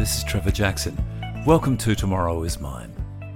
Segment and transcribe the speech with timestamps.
[0.00, 0.96] Hi, this is Trevor Jackson.
[1.44, 2.90] Welcome to Tomorrow is Mine.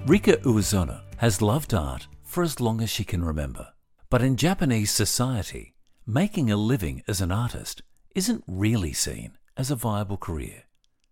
[0.07, 3.75] Rika Uezono has loved art for as long as she can remember.
[4.09, 5.75] But in Japanese society,
[6.07, 7.82] making a living as an artist
[8.14, 10.63] isn't really seen as a viable career.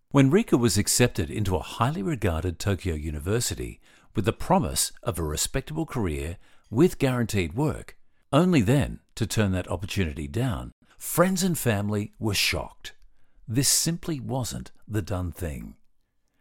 [0.09, 3.79] When Rika was accepted into a highly regarded Tokyo University
[4.15, 6.37] with the promise of a respectable career
[6.71, 7.95] with guaranteed work,
[8.31, 12.93] only then to turn that opportunity down, friends and family were shocked.
[13.47, 15.75] This simply wasn't the done thing.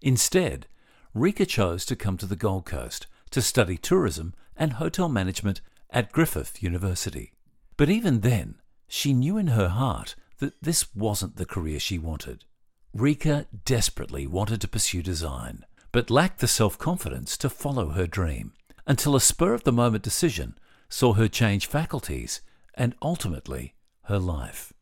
[0.01, 0.67] Instead,
[1.15, 5.61] Rika chose to come to the Gold Coast to study tourism and hotel management
[5.91, 7.33] at Griffith University.
[7.77, 8.57] But even then,
[8.89, 12.45] she knew in her heart that this wasn't the career she wanted.
[12.95, 18.53] Rika desperately wanted to pursue design, but lacked the self confidence to follow her dream
[18.87, 22.43] until a spur of the moment decision saw her change faculties
[22.75, 23.75] and ultimately
[24.05, 24.73] her life.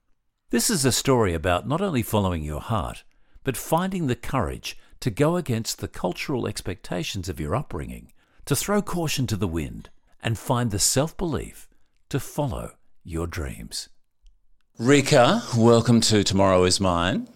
[0.51, 3.05] This is a story about not only following your heart,
[3.45, 8.13] but finding the courage to go against the cultural expectations of your upbringing,
[8.45, 9.91] to throw caution to the wind,
[10.23, 11.69] and find the self belief
[12.09, 12.73] to follow
[13.05, 13.89] your dreams.
[14.79, 17.29] Rika, welcome to Tomorrow is Mine.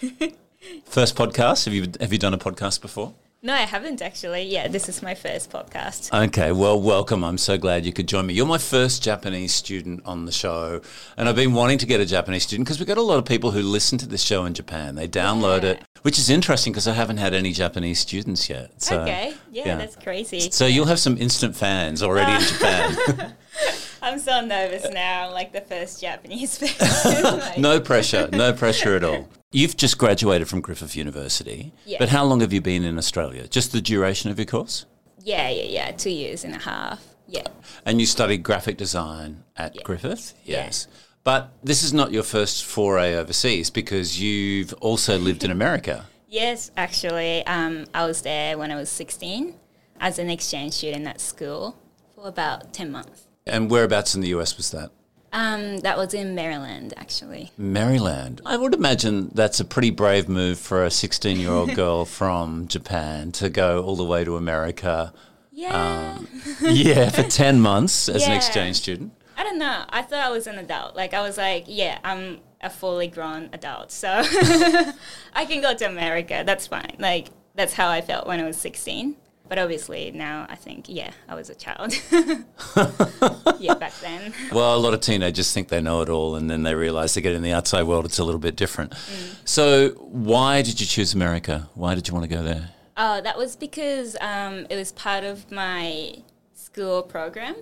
[0.84, 1.64] First podcast.
[1.64, 3.14] Have you have you done a podcast before?
[3.42, 4.42] No, I haven't actually.
[4.42, 6.12] Yeah, this is my first podcast.
[6.26, 7.24] Okay, well, welcome.
[7.24, 8.34] I'm so glad you could join me.
[8.34, 10.82] You're my first Japanese student on the show,
[11.16, 13.24] and I've been wanting to get a Japanese student because we've got a lot of
[13.24, 14.94] people who listen to this show in Japan.
[14.94, 15.70] They download Yeah.
[15.70, 18.72] it, which is interesting because I haven't had any Japanese students yet.
[18.82, 20.50] So, okay, yeah, that's crazy.
[20.50, 23.34] So you'll have some instant fans already in Japan.
[24.02, 25.28] I'm so nervous now.
[25.28, 27.60] I'm like the first Japanese person.
[27.62, 29.28] No pressure, no pressure at all.
[29.52, 31.96] You've just graduated from Griffith University, Yeah.
[31.98, 33.48] but how long have you been in Australia?
[33.48, 34.86] Just the duration of your course?
[35.18, 35.90] Yeah, yeah, yeah.
[35.90, 37.02] Two years and a half.
[37.26, 37.42] Yeah.
[37.84, 39.82] And you studied graphic design at Yeah.
[39.82, 40.34] Griffith?
[40.44, 40.64] Yeah.
[40.66, 40.86] Yes.
[41.24, 46.06] But this is not your first foray overseas because you've also lived in America.
[46.32, 49.52] Yes, actually, um, I was there when I was 16
[49.98, 51.74] as an exchange student at school
[52.14, 53.22] for about 10 months.
[53.48, 54.92] And whereabouts in the US was that?
[55.32, 57.52] Um, that was in Maryland, actually.
[57.56, 58.40] Maryland.
[58.44, 62.66] I would imagine that's a pretty brave move for a 16 year old girl from
[62.68, 65.12] Japan to go all the way to America.
[65.52, 66.18] Yeah.
[66.62, 69.12] Yeah, for 10 months as an exchange student.
[69.36, 69.84] I don't know.
[69.88, 70.94] I thought I was an adult.
[70.94, 74.08] Like I was like, yeah, I'm a fully grown adult, so
[75.32, 76.42] I can go to America.
[76.44, 76.96] That's fine.
[76.98, 79.16] Like that's how I felt when I was 16.
[79.50, 81.92] But obviously now I think, yeah, I was a child.
[83.58, 84.32] yeah, back then.
[84.52, 87.20] Well, a lot of teenagers think they know it all and then they realize they
[87.20, 88.92] get in the outside world, it's a little bit different.
[88.92, 89.34] Mm.
[89.44, 91.68] So, why did you choose America?
[91.74, 92.70] Why did you want to go there?
[92.96, 96.14] Oh, that was because um, it was part of my
[96.54, 97.56] school program.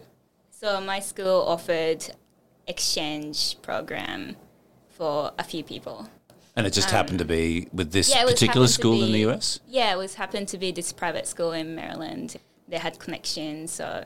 [0.51, 2.05] So my school offered
[2.67, 4.37] exchange program
[4.91, 6.11] for a few people.
[6.59, 9.61] And it just happened to be with this Um, Yeah, particular school in the US?
[9.69, 12.37] Yeah, it was happened to be this private school in Maryland.
[12.69, 14.05] They had connections, so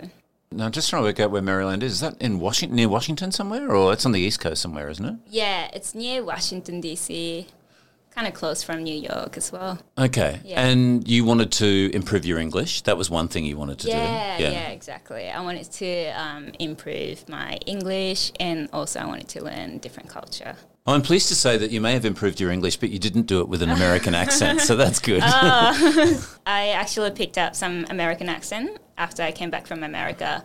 [0.52, 1.92] Now, I'm just trying to work out where Maryland is.
[1.94, 3.74] Is that in Washington, near Washington somewhere?
[3.74, 5.16] Or it's on the East Coast somewhere, isn't it?
[5.26, 7.46] yeah, it's near Washington D.C.,
[8.14, 9.78] kind of close from New York as well.
[9.96, 10.38] Okay.
[10.44, 10.60] Yeah.
[10.62, 12.82] And you wanted to improve your English.
[12.82, 14.44] That was one thing you wanted to Yeah, do.
[14.44, 15.30] yeah, exactly.
[15.30, 20.56] I wanted to um, improve my English, and also I wanted to learn different culture.
[20.84, 23.40] I'm pleased to say that you may have improved your English, but you didn't do
[23.40, 25.22] it with an American accent, so that's good.
[25.24, 30.44] I actually picked up some American accent after I came back from America.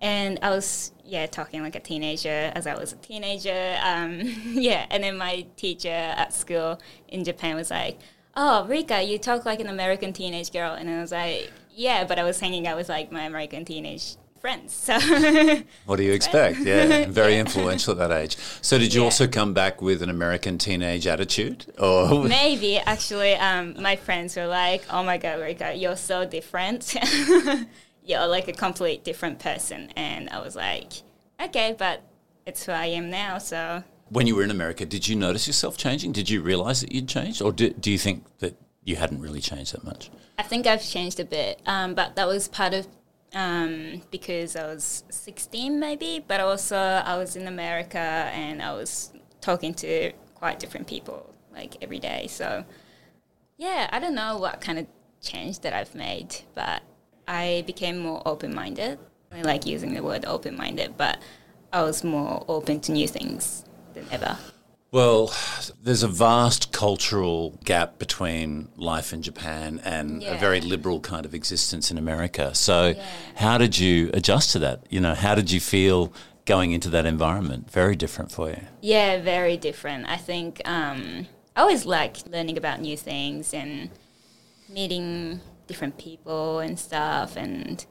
[0.00, 3.78] And I was, yeah, talking like a teenager as I was a teenager.
[3.82, 7.98] Um, yeah, and then my teacher at school in Japan was like,
[8.36, 10.74] Oh, Rika, you talk like an American teenage girl.
[10.74, 14.16] And I was like, Yeah, but I was hanging out with like my American teenage
[14.40, 14.72] friends.
[14.74, 14.98] So,
[15.86, 16.58] What do you expect?
[16.60, 18.36] Yeah, very influential at that age.
[18.62, 19.04] So, did you Yeah.
[19.06, 24.46] also come back with an American teenage attitude, or maybe actually, um, my friends were
[24.46, 26.94] like, Oh my God, Rika, you're so different.
[28.04, 29.90] you're like a complete different person.
[29.96, 30.92] And I was like,
[31.40, 32.02] okay, but
[32.46, 33.38] it's who I am now.
[33.38, 36.12] So when you were in America, did you notice yourself changing?
[36.12, 39.40] Did you realize that you'd changed, or do, do you think that you hadn't really
[39.40, 40.10] changed that much?
[40.38, 42.86] I think I've changed a bit, um, but that was part of
[43.34, 49.12] um, because I was 16 maybe, but also I was in America and I was
[49.40, 52.26] talking to quite different people like every day.
[52.28, 52.64] So
[53.56, 54.86] yeah, I don't know what kind of
[55.20, 56.82] change that I've made, but
[57.26, 58.98] I became more open minded.
[59.32, 61.18] I like using the word open minded, but
[61.72, 64.38] I was more open to new things than ever.
[64.90, 65.34] Well,
[65.82, 71.34] there's a vast cultural gap between life in Japan and a very liberal kind of
[71.34, 72.54] existence in America.
[72.54, 73.04] So, Yeah.
[73.34, 74.80] how did you adjust to that?
[74.88, 76.10] You know, how did you feel
[76.46, 77.70] going into that environment?
[77.70, 78.62] Very different for you.
[78.80, 80.08] Yeah, very different.
[80.08, 83.90] I think um, I always like learning about new things and
[84.70, 87.36] meeting different people and stuff.
[87.36, 87.84] And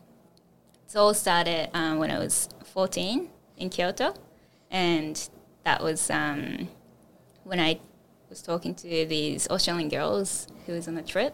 [0.87, 4.15] it all started um, when I was 14 in Kyoto.
[4.71, 5.29] And
[5.63, 6.69] that was um,
[7.47, 7.79] when I
[8.29, 11.33] was talking to these Australian girls who was on a trip.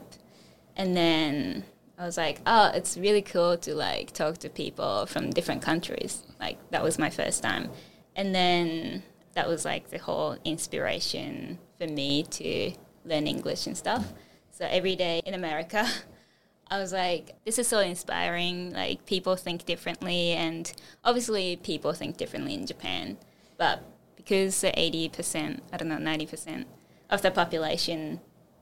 [0.75, 1.63] And then
[1.97, 6.23] I was like, oh, it's really cool to like talk to people from different countries.
[6.39, 7.69] Like that was my first time.
[8.15, 12.73] And then that was like the whole inspiration for me to
[13.05, 14.13] learn English and stuff.
[14.51, 15.87] So every day in America,
[16.69, 18.71] I was like, this is so inspiring.
[18.73, 20.71] Like people think differently, and
[21.03, 23.17] obviously people think differently in Japan.
[23.57, 23.83] But
[24.23, 26.67] because eighty percent, I don't know, ninety percent
[27.09, 28.19] of the population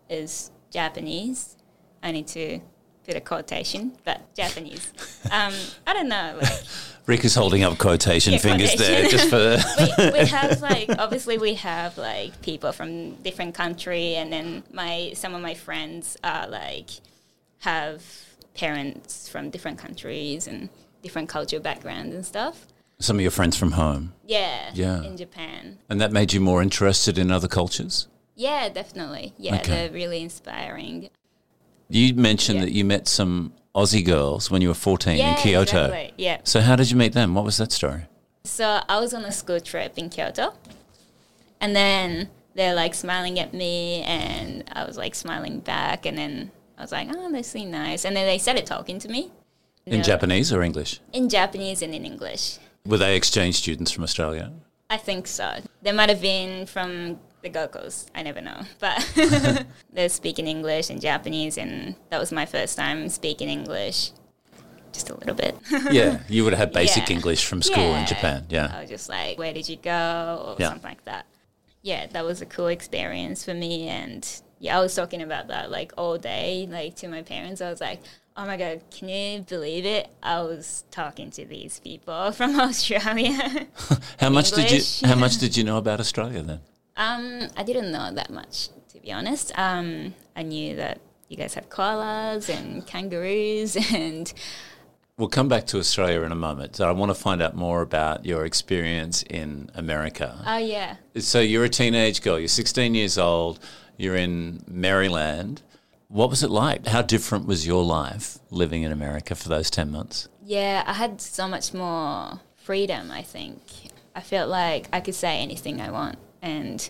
[0.09, 1.55] is Japanese,
[2.03, 2.59] I need to
[3.05, 4.93] put a quotation, but Japanese.
[5.31, 5.53] Um,
[5.87, 6.63] I don't know, like
[7.05, 9.57] Rika is holding up quotation Yeah, fingers there, just for.
[9.97, 15.11] we, we have like obviously we have like people from different country and then my
[15.15, 16.89] some of my friends are like
[17.59, 18.03] have
[18.55, 20.69] parents from different countries and
[21.01, 22.67] different cultural backgrounds and stuff
[23.01, 25.03] Some of your friends from home, yeah Yeah.
[25.03, 28.07] in japan and that made you more interested in other cultures.
[28.35, 29.71] yeah definitely yeah Okay.
[29.71, 31.09] they're really inspiring
[31.89, 32.65] You mentioned Yeah.
[32.65, 35.85] that you met some Aussie girls when you were fourteen yeah in Kyoto.
[35.85, 36.13] exactly.
[36.17, 37.33] yeah So how did you meet them?
[37.35, 38.03] What was that story?
[38.43, 40.53] So I was on a school trip in Kyoto,
[41.59, 46.51] and then they're like smiling at me, and I was like smiling back, and then
[46.77, 49.21] I was like, "Oh, they seem nice," and then they started talking to me
[49.85, 50.99] In Japanese or English?
[51.13, 52.57] in Japanese and in English.
[52.85, 54.51] Were they exchange students from Australia?
[54.89, 55.59] I think so.
[55.81, 58.11] They might have been from the Gold Coast.
[58.13, 59.09] I never know, but
[59.93, 64.11] they're speaking English and Japanese, and that was my first time speaking English,
[64.91, 65.55] just a little bit.
[65.91, 67.15] yeah, you would have had basic Yeah.
[67.15, 68.45] English from school in Japan.
[68.49, 68.71] Yeah.
[68.75, 70.43] I was just like, where did you go?
[70.45, 70.69] Or Yeah.
[70.69, 71.25] something like that.
[71.83, 73.87] Yeah, that was a cool experience for me.
[73.87, 74.27] And
[74.59, 77.61] yeah, I was talking about that like all day, like to my parents.
[77.61, 78.01] I was like,
[78.37, 80.07] oh my God, can you believe it?
[80.23, 83.67] I was talking to these people from Australia.
[84.19, 86.59] How much did you How much did you know about Australia then?
[86.97, 89.51] um, I didn't know that much, to be honest.
[89.57, 90.99] Um, I knew that
[91.29, 94.31] you guys have koalas and kangaroos and
[95.17, 96.75] We'll come back to Australia in a moment.
[96.77, 100.41] So I want to find out more about your experience in America.
[100.47, 102.39] oh yeah, So you're a teenage girl.
[102.39, 103.59] You're 16 years old.
[103.97, 105.61] You're in Maryland.
[106.11, 106.87] What was it like?
[106.87, 110.27] How different was your life living in America for those 10 months?
[110.43, 113.61] Yeah, I had so much more freedom, I think.
[114.13, 116.17] I felt like I could say anything I want.
[116.41, 116.81] And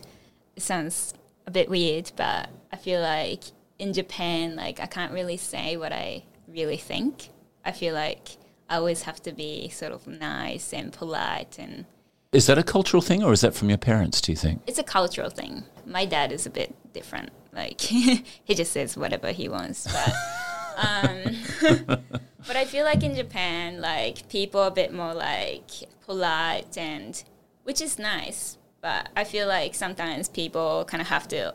[0.55, 1.13] it sounds
[1.45, 3.43] a bit weird, but I feel like
[3.77, 7.29] in Japan, like I can't really say what I really think.
[7.63, 8.37] I feel like
[8.71, 11.85] I always have to be sort of nice and polite and
[12.31, 14.61] Is that a cultural thing or is that from your parents, do you think?
[14.65, 15.63] it's a cultural thing.
[15.85, 17.29] My dad is a bit different.
[17.51, 20.13] Like he just says whatever he wants, but
[20.77, 21.35] um,
[22.47, 25.69] but I feel like in Japan, like people are a bit more like
[26.05, 27.21] polite and
[27.63, 28.57] which is nice.
[28.79, 31.53] But I feel like sometimes people kind of have to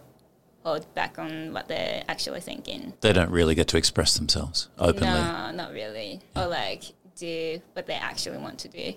[0.62, 2.93] hold back on what they're actually thinking.
[3.00, 5.08] They don't really get to express themselves openly.
[5.08, 6.20] No, not really.
[6.36, 6.82] Or like
[7.17, 8.93] do what they actually want to do.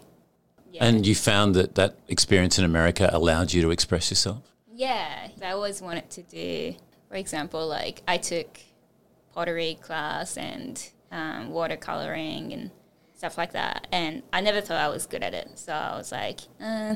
[0.71, 0.85] Yeah.
[0.85, 4.43] And you found that that experience in America allowed you to express yourself?
[4.71, 6.75] Yeah, I always wanted to do,
[7.07, 8.59] for example, like I took
[9.33, 12.71] pottery class and um, watercoloring and
[13.15, 13.87] stuff like that.
[13.91, 15.49] And I never thought I was good at it.
[15.55, 16.95] So I was like, uh,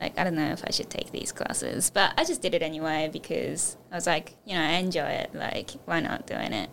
[0.00, 1.90] like, I don't know if I should take these classes.
[1.90, 5.34] But I just did it anyway because I was like, you know, I enjoy it.
[5.34, 6.70] Like, why not doing it?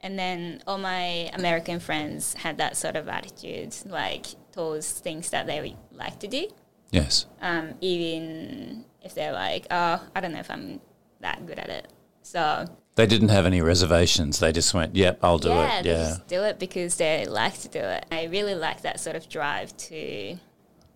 [0.00, 5.46] And then all my American friends had that sort of attitude, like towards things that
[5.46, 6.46] they like to do
[6.90, 7.26] Yes.
[7.40, 10.80] um, even if they're like, oh, I don't know if I'm
[11.20, 11.88] that good at it.
[12.22, 12.66] So
[12.96, 14.38] They didn't have any reservations.
[14.38, 15.82] They just went, yep, I'll do yeah, it.
[15.84, 15.96] they Yeah.
[16.10, 18.04] just do it because they like to do it.
[18.12, 20.36] I really like that sort of drive to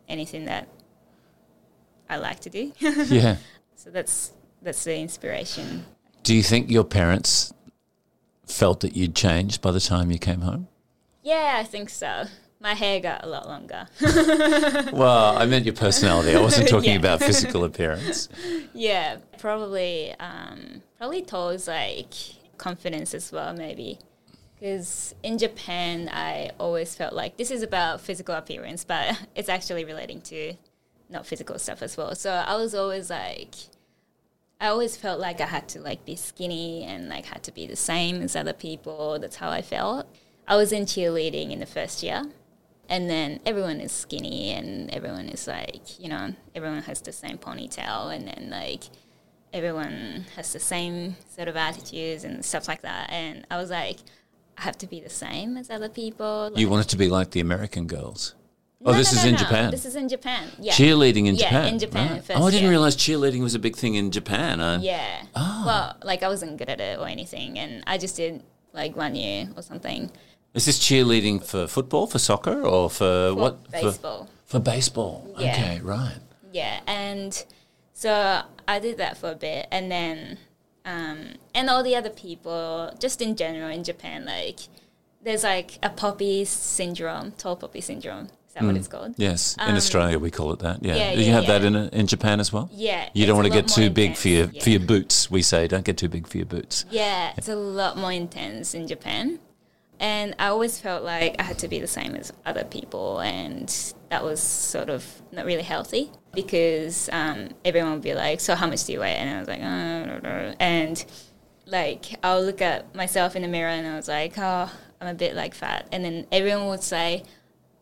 [0.08, 0.68] anything that
[2.08, 2.72] I like to do.
[2.80, 3.36] yeah.
[3.74, 4.32] so that's
[4.62, 5.86] that's the inspiration.
[6.22, 7.52] Do you think your parents
[8.46, 10.68] felt that you'd changed by the time you came home?
[11.22, 12.24] Yeah, I think so.
[12.66, 13.86] My hair got a lot longer.
[14.92, 16.34] Well, I meant your personality.
[16.34, 16.98] I wasn't talking Yeah.
[16.98, 18.28] about physical appearance.
[18.74, 22.12] yeah, probably um, probably towards like
[22.58, 24.00] confidence as well, maybe.
[24.58, 29.84] Because in Japan, I always felt like this is about physical appearance, but it's actually
[29.84, 30.54] relating to
[31.08, 32.16] not physical stuff as well.
[32.16, 33.54] So I was always like,
[34.60, 37.68] I always felt like I had to like be skinny and like had to be
[37.68, 39.20] the same as other people.
[39.20, 40.08] That's how I felt.
[40.48, 42.24] I was in cheerleading in the first year,
[42.88, 47.38] and then everyone is skinny and everyone is like, you know, everyone has the same
[47.38, 48.84] ponytail, and then like
[49.52, 53.10] everyone has the same sort of attitudes and stuff like that.
[53.10, 53.98] And I was like,
[54.58, 56.52] I have to be the same as other people.
[56.56, 58.34] You Like- wanted to be like the American girls.
[58.84, 59.38] Oh, No, this no, is no, in no.
[59.40, 59.70] Japan.
[59.70, 60.48] This is in Japan.
[60.60, 60.72] Yeah.
[60.72, 61.66] Cheerleading in Yeah, Japan.
[61.72, 62.24] in Japan, Right.
[62.24, 64.60] first oh, I didn't realize cheerleading was a big thing in Japan.
[64.60, 65.22] Uh, Yeah.
[65.34, 65.62] Ah.
[65.66, 68.42] Well, like I wasn't good at it or anything, and I just did
[68.74, 70.10] like one year or something.
[70.56, 73.70] Is this cheerleading for football, for soccer, or for, For what?
[73.70, 74.30] Baseball.
[74.46, 75.34] For, baseball.
[75.38, 75.52] Yeah.
[75.52, 76.16] Okay, right.
[76.50, 77.44] Yeah, and
[77.92, 80.38] so I did that for a bit, and then
[80.86, 84.60] um, and all the other people, just in general in Japan, like
[85.22, 88.28] there's like a poppy syndrome, tall poppy syndrome.
[88.48, 89.14] Is that what it's called?
[89.18, 90.82] Yes, in Australia we call it that.
[90.82, 90.92] Yeah.
[90.92, 92.70] Um, yeah, Do you yeah, have that in in Japan as well?
[92.72, 95.30] Yeah, You don't want to get too more big for your intense, for your boots.
[95.30, 96.86] We say don't get too big for your boots.
[96.90, 99.40] Yeah, it's a lot more intense in Japan.
[99.98, 103.74] And I always felt like I had to be the same as other people, and
[104.10, 108.66] that was sort of not really healthy because um, everyone would be like, "So how
[108.66, 111.04] much do you weigh?" And I was like, uh, and
[111.64, 115.14] like I'll look at myself in the mirror, and I was like, "Oh, I'm a
[115.14, 117.24] bit like fat," and then everyone would say,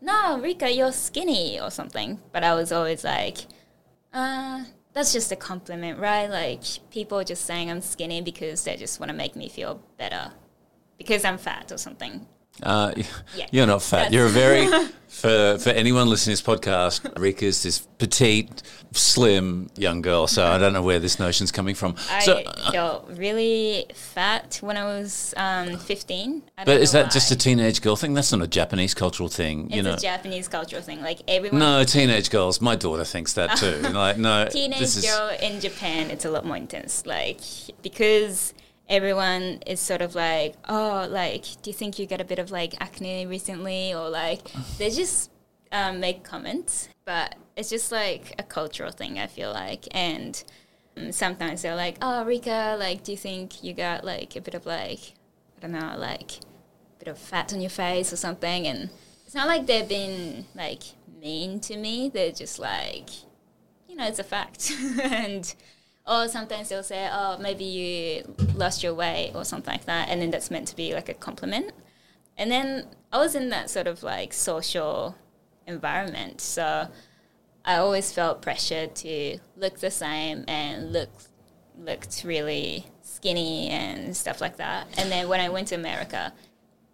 [0.00, 3.38] "No, Rika, you're skinny" or something, but I was always like,
[4.12, 6.28] uh, that's just a compliment, right?
[6.28, 9.82] Like people are just saying I'm skinny because they just want to make me feel
[9.98, 10.30] better
[10.98, 12.26] because I'm fat or something.
[12.62, 12.92] Uh,
[13.36, 13.46] Yeah.
[13.50, 14.10] You're not fat.
[14.10, 14.66] That's- You're a very
[15.08, 17.00] for for anyone listening to this podcast.
[17.14, 20.26] Rika's this petite, slim young girl.
[20.26, 21.96] So I don't know where this notion's coming from.
[22.10, 26.42] I so, felt really fat when I was um, 15.
[26.58, 28.14] I but is that just a teenage girl thing?
[28.14, 29.94] That's not a Japanese cultural thing, you know.
[29.94, 31.00] a Japanese cultural thing.
[31.00, 32.60] Like everyone, no, teenage girls.
[32.60, 33.78] My daughter thinks that too.
[33.92, 37.06] like, no, teenage this is girl in Japan, it's a lot more intense.
[37.06, 37.40] Like
[37.82, 38.54] because
[38.88, 42.50] everyone is sort of like, oh, like, do you think you got a bit of
[42.50, 44.40] like acne recently, or like
[44.78, 45.30] they just
[45.72, 49.18] um, make comments, but it's just like a cultural thing.
[49.18, 50.42] I feel like, and
[50.96, 54.54] um, sometimes they're like, oh, Rika, like, do you think you got like a bit
[54.54, 55.14] of like,
[55.58, 58.90] I don't know, like a bit of fat on your face or something, and
[59.24, 60.82] it's not like they've been like
[61.20, 62.10] mean to me.
[62.12, 63.10] They're just like,
[63.88, 64.72] you know, it's a fact.
[65.02, 65.54] and
[66.06, 70.20] or sometimes they'll say, oh, maybe you lost your weight or something like that, and
[70.20, 71.72] then that's meant to be like a compliment.
[72.36, 75.16] And then I was in that sort of like social
[75.66, 76.88] environment, so
[77.64, 81.10] I always felt pressure to look the same and look
[81.76, 84.86] looked really skinny and stuff like that.
[84.96, 86.32] And then when I went to America,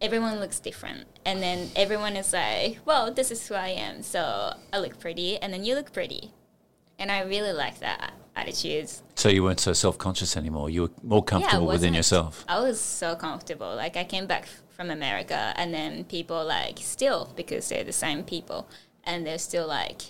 [0.00, 1.07] everyone looks different.
[1.26, 4.02] And then everyone is like, well, this is who I am.
[4.02, 6.33] So I look pretty, and then you look pretty.
[6.99, 8.88] And I really like that attitude.
[9.14, 10.70] so you weren't so self conscious anymore.
[10.70, 12.44] You were more Yeah, comfortable within yourself.
[12.49, 13.75] I was so comfortable.
[13.76, 18.25] Like I came back from America, and then people like still because they're the same
[18.25, 18.66] people,
[19.04, 20.00] and they're still like,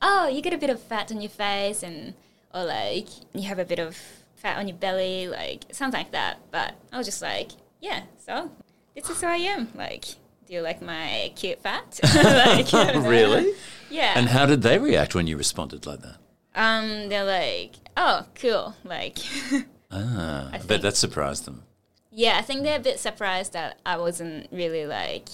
[0.00, 2.14] oh, you get a bit of fat on your face, and
[2.54, 3.96] or like you have a bit of
[4.36, 6.38] fat on your belly, like something like that.
[6.50, 8.50] But I was just like, yeah, so
[8.94, 9.68] this is who I am.
[9.74, 10.04] Like,
[10.46, 11.98] do you like my cute fat?
[12.14, 13.10] like, I don't know.
[13.10, 13.52] Really?
[13.90, 14.14] Yeah.
[14.16, 16.16] And how did they react when you responded like that?
[16.54, 18.74] Um, they're like, oh, cool.
[18.84, 19.18] Like.
[19.92, 21.64] Ah, I, bet that surprised them.
[22.12, 25.28] Yeah, I think they're a bit surprised that I wasn't really like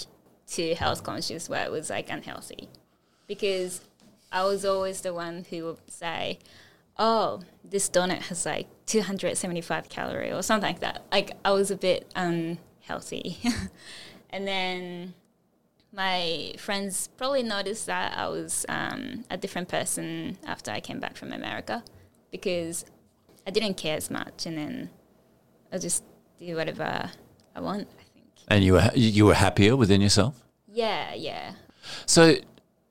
[0.47, 2.71] too health conscious where it was like unhealthy.
[3.27, 3.83] Because
[4.33, 6.39] I was always the one who would say,
[6.99, 11.03] Oh, this donut has like 275 calorie or something like that.
[11.13, 13.39] Like I was a bit unhealthy.
[14.31, 15.13] and then
[15.97, 21.17] my friends probably noticed that I was um, a different person after I came back
[21.17, 21.83] from America
[22.31, 22.85] because
[23.47, 24.91] I didn't care as much and then
[25.73, 26.05] I just
[26.39, 27.11] do whatever
[27.55, 28.27] I want, I think.
[28.49, 30.45] And you were you were happier within yourself.
[30.69, 31.53] Yeah, yeah.
[32.05, 32.35] So,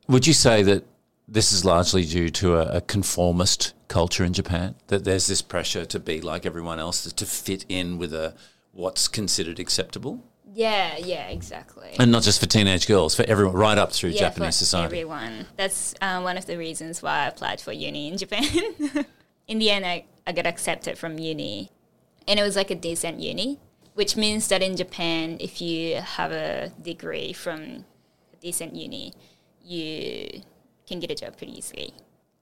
[0.08, 0.84] would you say that
[1.28, 4.76] this is largely due to a, a conformist culture in Japan?
[4.88, 8.34] That there's this pressure to be like everyone else, to fit in with a
[8.72, 10.24] what's considered acceptable,
[10.56, 11.96] Yeah, yeah, exactly.
[12.00, 14.86] and not just for teenage girls, for everyone, right up through yeah, Japanese for society.
[14.86, 15.48] everyone.
[15.58, 18.46] That's uh, one of the reasons why I applied for uni in Japan.
[19.50, 21.72] in the end, I, I got accepted from uni,
[22.26, 23.60] and it was like a decent uni,
[23.96, 27.84] which means that in Japan, if you have a degree from
[28.34, 29.14] a decent uni,
[29.62, 30.42] you
[30.88, 31.94] can get a job pretty easily.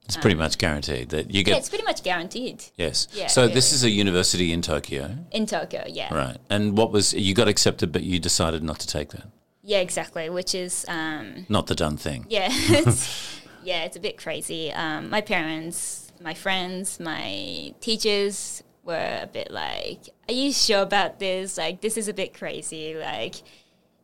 [0.06, 1.52] It's pretty much guaranteed that you get.
[1.52, 3.08] Yeah, it's pretty much guaranteed yes.
[3.12, 5.84] Yeah, so yeah, this is a university in Tokyo, in Tokyo.
[5.88, 6.36] Yeah, right?
[6.50, 9.26] And what was you got accepted, but you decided not to take that.
[9.62, 10.28] yeah, exactly.
[10.28, 12.26] Which is um, Not the done thing.
[12.28, 14.70] Yeah, it's, yeah, it's a bit crazy.
[14.72, 21.18] Um, my parents, my friends, my teachers were a bit like, "Are you sure about
[21.18, 21.56] this?
[21.56, 22.94] Like, this is a bit crazy.
[22.94, 23.36] Like,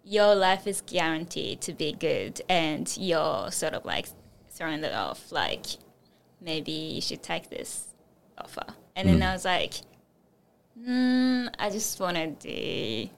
[0.02, 4.08] your life is guaranteed to be good, and you're sort of like
[4.50, 5.30] throwing it off.
[5.30, 5.66] Like,
[6.40, 7.84] maybe you should take this
[8.38, 8.64] offer.
[8.96, 9.74] And then I was like,
[10.78, 13.10] mm, I just want to do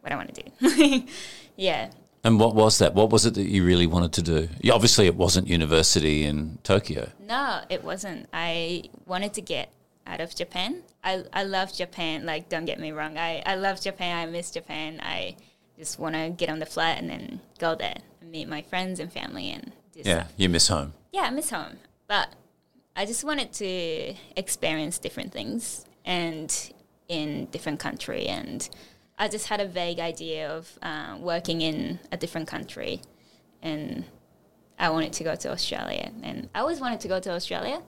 [0.00, 1.04] what I want to do.
[1.56, 1.90] yeah.
[2.24, 2.94] And what was that?
[2.94, 4.48] What was it that you really wanted to do?
[4.60, 7.08] Yeah, obviously, it wasn't university in Tokyo.
[7.26, 8.28] No, it wasn't.
[8.32, 9.72] I wanted to get
[10.06, 10.82] out of Japan.
[11.02, 12.24] I, I love Japan.
[12.24, 13.18] Like, don't get me wrong.
[13.18, 14.16] I, I love Japan.
[14.16, 15.00] I miss Japan.
[15.02, 15.34] I
[15.78, 19.00] just want to get on the flight and then go there and meet my friends
[19.00, 20.32] and family and do Yeah, stuff.
[20.36, 20.92] you miss home.
[21.12, 21.78] Yeah, I miss home.
[22.06, 22.28] But
[22.94, 26.72] I just wanted to experience different things and
[27.08, 28.26] in different country.
[28.26, 28.68] And
[29.18, 33.00] I just had a vague idea of uh, working in a different country.
[33.62, 34.04] And
[34.78, 36.10] I wanted to go to Australia.
[36.22, 37.80] And I always wanted to go to Australia.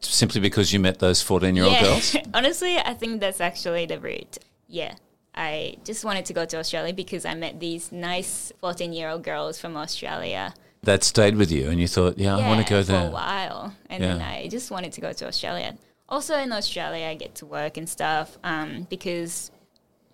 [0.00, 2.16] Simply because you met those 14 year old girls?
[2.34, 4.38] Honestly, I think that's actually the route.
[4.68, 4.94] Yeah.
[5.34, 9.22] I just wanted to go to Australia because I met these nice 14 year old
[9.22, 10.54] girls from Australia.
[10.86, 13.02] That stayed with you, and you thought, yeah, I want to go there.
[13.02, 13.74] for a while.
[13.90, 15.76] And then I just wanted to go to Australia.
[16.08, 19.50] Also in Australia, I get to work and stuff um, because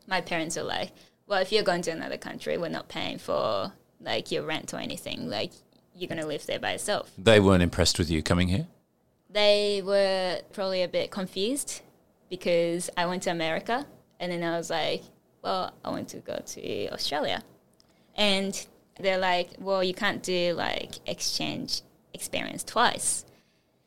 [0.07, 0.93] my parents are like,
[1.27, 4.79] well, if you're going to another country, we're not paying for like your rent or
[4.79, 5.29] anything.
[5.29, 5.53] Like
[5.95, 7.13] you're going to live there by yourself.
[7.19, 8.67] They weren't impressed with you coming here?
[9.29, 11.83] They were probably a bit confused
[12.31, 13.87] because I went to America
[14.19, 15.03] and then I was like,
[15.43, 17.43] well, I want to go to Australia.
[18.17, 18.67] And
[18.99, 21.83] they're like, well, you can't do like exchange
[22.15, 23.25] experience twice.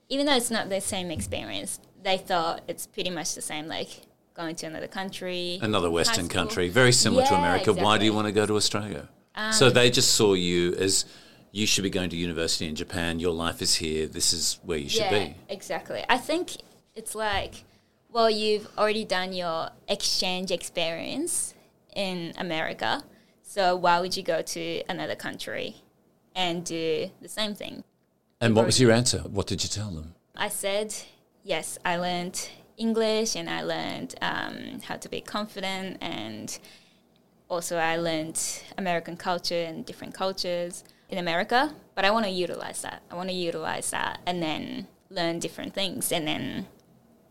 [0.10, 3.90] Even though it's not the same experience, they thought it's pretty much the same, like
[4.36, 5.60] going to another country.
[5.62, 7.74] Another Western country, very similar to Yeah, America.
[7.74, 8.12] Why do you.
[8.12, 9.10] Um, want to go to Australia?
[9.52, 11.06] so they just saw you as
[11.52, 13.20] you should be going to university in Japan.
[13.20, 14.08] Your life is here.
[14.08, 15.36] This is where you should yeah, be.
[15.50, 16.04] exactly.
[16.08, 16.52] I think
[16.96, 17.64] it's like,
[18.12, 21.54] well, you've already done your exchange experience
[21.96, 23.04] in America,
[23.48, 25.78] so why would you go to another country
[26.36, 27.84] and do the same thing?
[28.42, 29.20] And what was your answer?
[29.20, 30.16] What did you tell them?
[30.36, 30.94] I said,
[31.44, 36.58] yes, I learned English and I learned um, how to be confident and
[37.50, 38.42] also I learned
[38.78, 43.04] American culture and different cultures in America, but I want to utilize that.
[43.12, 46.68] I want to utilize that and then learn different things and then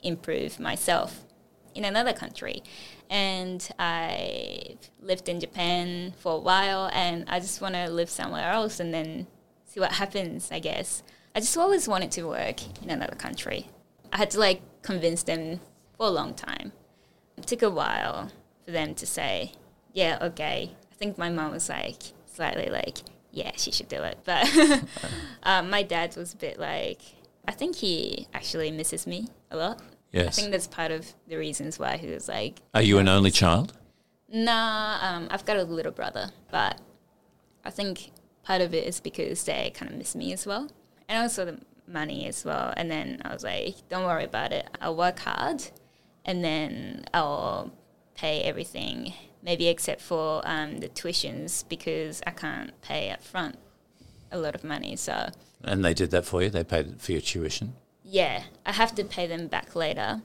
[0.03, 1.25] improve myself
[1.75, 2.63] in another country.
[3.11, 8.51] And I lived in Japan for a while and I just want to live somewhere
[8.51, 9.27] else and then
[9.67, 11.03] see what happens, I guess.
[11.35, 13.69] I just always wanted to work in another country.
[14.13, 15.61] I had to like convince them
[15.97, 16.73] for a long time.
[17.37, 18.31] It took a while
[18.65, 19.53] for them to say,
[19.93, 20.71] yeah, okay.
[20.93, 22.99] I think my mom was like, slightly like,
[23.33, 24.19] yeah, she should do it.
[24.25, 24.49] But
[25.43, 27.01] um, my dad was a bit like,
[27.47, 29.83] I think he actually misses me a lot.
[30.23, 33.31] I think that's part of the reasons why he was like, Are you an only
[33.31, 33.73] child?
[34.29, 36.81] Nah, um, I've got a little brother, but
[37.65, 38.11] I think
[38.43, 40.71] part of it is because they kind of miss me as well,
[41.09, 42.73] and also the money as well.
[42.77, 44.69] And then I was like, don't worry about it.
[44.81, 45.65] I'll work hard,
[46.25, 47.73] and then I'll
[48.15, 53.57] pay everything, maybe except for um, the tuitions because I can't pay up front
[54.31, 54.97] a lot of money.
[54.97, 55.31] So
[55.63, 56.51] And they did that for you?
[56.51, 57.75] They paid for your tuition?
[58.15, 60.23] Yeah, I have to pay them back later.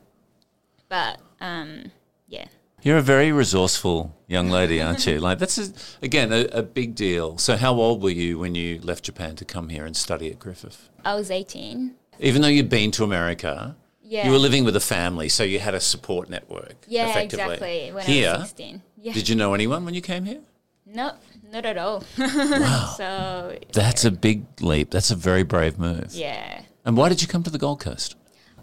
[0.88, 1.92] But um,
[2.28, 2.48] yeah,
[2.82, 5.20] You're a very resourceful young lady, aren't you?
[5.20, 5.68] Like, that's, a,
[6.06, 7.38] again, a, a big deal.
[7.38, 10.40] So, how old were you when you left Japan to come here and study at
[10.40, 10.90] Griffith?
[11.06, 11.96] I was 18.
[12.20, 14.26] Even though you'd been to America, Yeah.
[14.26, 16.76] you were living with a family, so you had a support network.
[16.88, 17.44] Yeah, effectively.
[17.44, 17.92] exactly.
[17.94, 18.82] When I here, was 16.
[19.02, 19.14] Yeah.
[19.14, 20.42] did you know anyone when you came here?
[20.86, 21.12] No,
[21.52, 22.04] not at all.
[22.18, 22.94] wow.
[22.98, 24.90] so That's a big leap.
[24.90, 26.10] That's a very brave move.
[26.14, 28.16] yeah, And why did you come to the Gold Coast?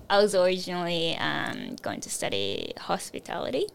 [0.08, 3.66] I was originally um, going to study hospitality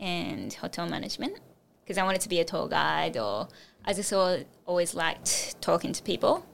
[0.00, 1.38] and hotel management
[1.82, 3.48] because I wanted to be a tour guide, or
[3.84, 6.46] I just always liked talking to people,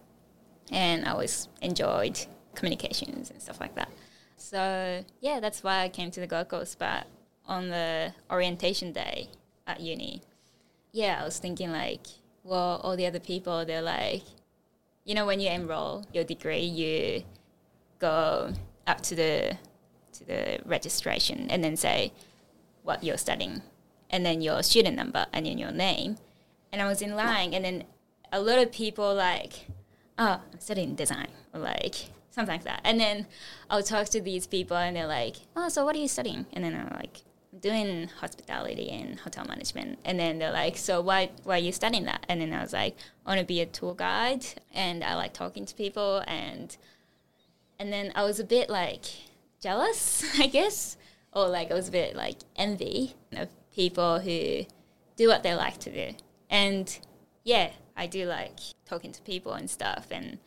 [0.73, 2.19] and I always enjoyed
[2.55, 3.91] communications and stuff like that.
[4.37, 6.79] So yeah, that's why I came to the Gold Coast.
[6.79, 7.07] But
[7.47, 9.29] on the orientation day
[9.67, 10.23] at uni,
[10.93, 12.07] yeah, I was thinking like,
[12.43, 14.23] well, all the other people, they're like,
[15.11, 17.25] you know, when you enroll your degree, you
[17.99, 18.53] go
[18.87, 19.57] up to the
[20.13, 22.13] to the registration and then say
[22.85, 23.61] what you're studying,
[24.09, 26.17] and then your student number and then your name.
[26.71, 27.83] And I was in line, and then
[28.31, 29.67] a lot of people like,
[30.17, 31.97] oh, I'm studying design, or like
[32.31, 32.81] something like that.
[32.85, 33.27] And then
[33.69, 36.47] I'll talk to these people, and they're like, oh, so what are you studying?
[36.53, 37.23] And then I'm like,
[37.61, 39.99] doing hospitality and hotel management.
[40.05, 42.25] And then they're like, so why why are you studying that?
[42.29, 42.97] And then I was like,
[43.27, 46.77] I want to be a tour guide, and I like talking to people, and
[47.79, 49.05] and then I was a bit like
[49.61, 50.97] jealous, I guess,
[51.33, 54.65] or like I was a bit like envy of people who
[55.17, 56.17] do what they like to do.
[56.49, 56.99] And
[57.45, 60.07] yeah, I do like talking to people and stuff.
[60.11, 60.39] And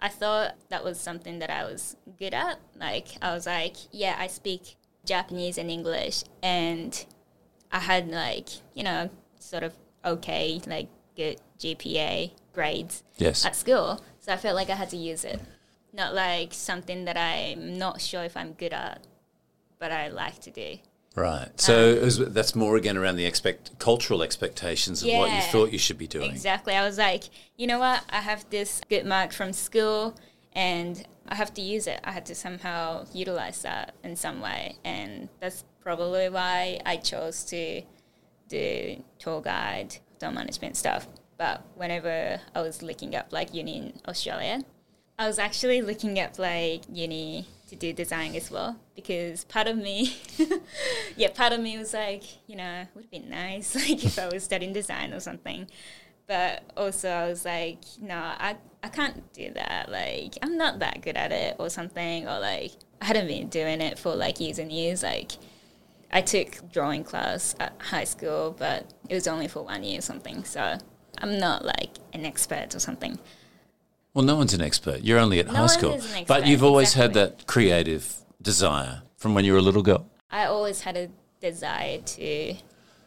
[0.00, 2.58] I thought that was something that I was good at.
[2.78, 7.04] Like I was like, yeah, I speak Japanese and English, and
[7.70, 13.44] I had like you know sort of okay like good GPA grades Yes.
[13.44, 14.02] at school.
[14.20, 15.40] So I felt like I had to use it,
[15.92, 19.04] not like something that I'm not sure if I'm good at,
[19.78, 20.78] but I like to do.
[21.14, 21.44] Right.
[21.46, 25.40] Um, so it was, that's more again around the expect cultural expectations of what you
[25.42, 26.30] thought you should be doing.
[26.30, 26.74] Exactly.
[26.74, 27.24] I was like,
[27.56, 28.02] you know what?
[28.08, 30.14] I have this good mark from school
[30.54, 32.00] and I have to use it.
[32.04, 34.76] I had to somehow utilize that in some way.
[34.84, 37.82] And that's probably why I chose to
[38.48, 41.06] do tour guide, hotel management stuff.
[41.38, 44.62] But whenever I was looking up like uni in Australia,
[45.18, 49.76] I was actually looking up like uni to do design as well because part of
[49.76, 50.16] me,
[51.16, 54.28] yeah, part of me was like, you know, would have been nice like if I
[54.28, 55.68] was studying design or something.
[56.26, 59.90] But also I was like, no, I, I can't do that.
[59.90, 62.26] Like I'm not that good at it or something.
[62.26, 65.02] Or like I hadn't been doing it for like years and years.
[65.02, 65.32] Like
[66.10, 70.02] I took drawing class at high school, but it was only for one year or
[70.02, 70.44] something.
[70.44, 70.78] So
[71.18, 73.18] I'm not like an expert or something.
[74.14, 75.02] Well, no one's an expert.
[75.02, 76.00] You're only at No high school.
[76.26, 80.06] But you've always had that creative desire from when you were a little girl.
[80.30, 81.08] I always had a
[81.40, 82.54] desire to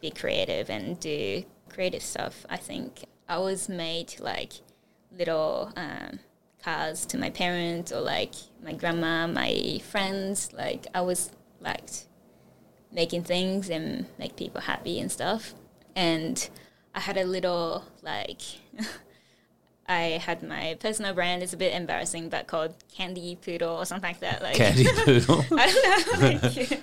[0.00, 2.44] be creative and do creative stuff.
[2.50, 4.52] I think I was made to like
[5.10, 6.20] little um,
[6.62, 10.52] cards to my parents or like my grandma, my friends.
[10.52, 12.06] Like I always liked
[12.92, 15.54] making things and make people happy and stuff.
[15.94, 16.48] And
[16.94, 18.40] I had a little like
[19.88, 21.42] I had my personal brand.
[21.44, 24.42] It's a bit embarrassing, but called Candy Poodle or something like that.
[24.42, 25.44] Like Candy poodle.
[25.52, 26.28] I don't know,
[26.68, 26.80] like,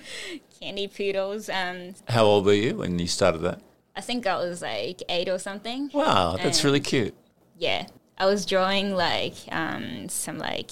[0.58, 1.50] candy poodles.
[1.50, 3.60] Um, How old were you when you started that?
[3.94, 5.90] I think I was like eight or something.
[5.92, 7.14] Wow, that's And- really cute.
[7.58, 10.70] Yeah, I was drawing like um, some like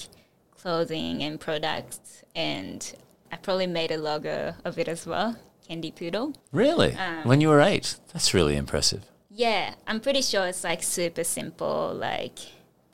[0.51, 2.93] clothing and products, and
[3.31, 5.37] I probably made a logo of it as well.
[5.67, 6.33] Candy poodle.
[6.51, 6.93] Really?
[6.95, 7.97] Um, when you were eight?
[8.11, 9.03] That's really impressive.
[9.29, 12.37] Yeah, I'm pretty sure it's like super simple, like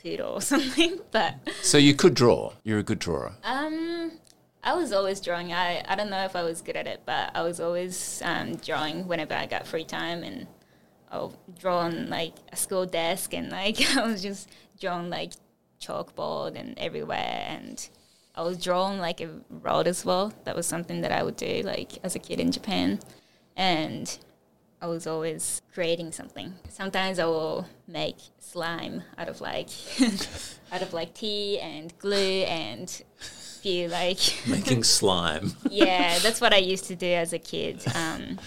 [0.01, 0.99] poodle or something.
[1.11, 2.53] But So you could draw.
[2.63, 3.33] You're a good drawer.
[3.43, 4.13] Um,
[4.63, 5.51] I was always drawing.
[5.53, 8.55] I, I don't know if I was good at it, but I was always um,
[8.55, 10.47] drawing whenever I got free time, and
[11.11, 15.33] I'll draw on like a school desk, and like I was just drawing like
[15.81, 17.87] chalkboard and everywhere, and
[18.35, 20.33] I was drawing like a road as well.
[20.43, 22.99] That was something that I would do like as a kid in Japan,
[23.55, 24.17] and
[24.81, 26.53] I was always creating something.
[26.69, 29.69] Sometimes I will make slime out of like
[30.71, 32.89] out of like tea and glue and
[33.61, 35.51] few like Making slime.
[35.69, 37.83] yeah, that's what I used to do as a kid.
[37.93, 38.39] Um,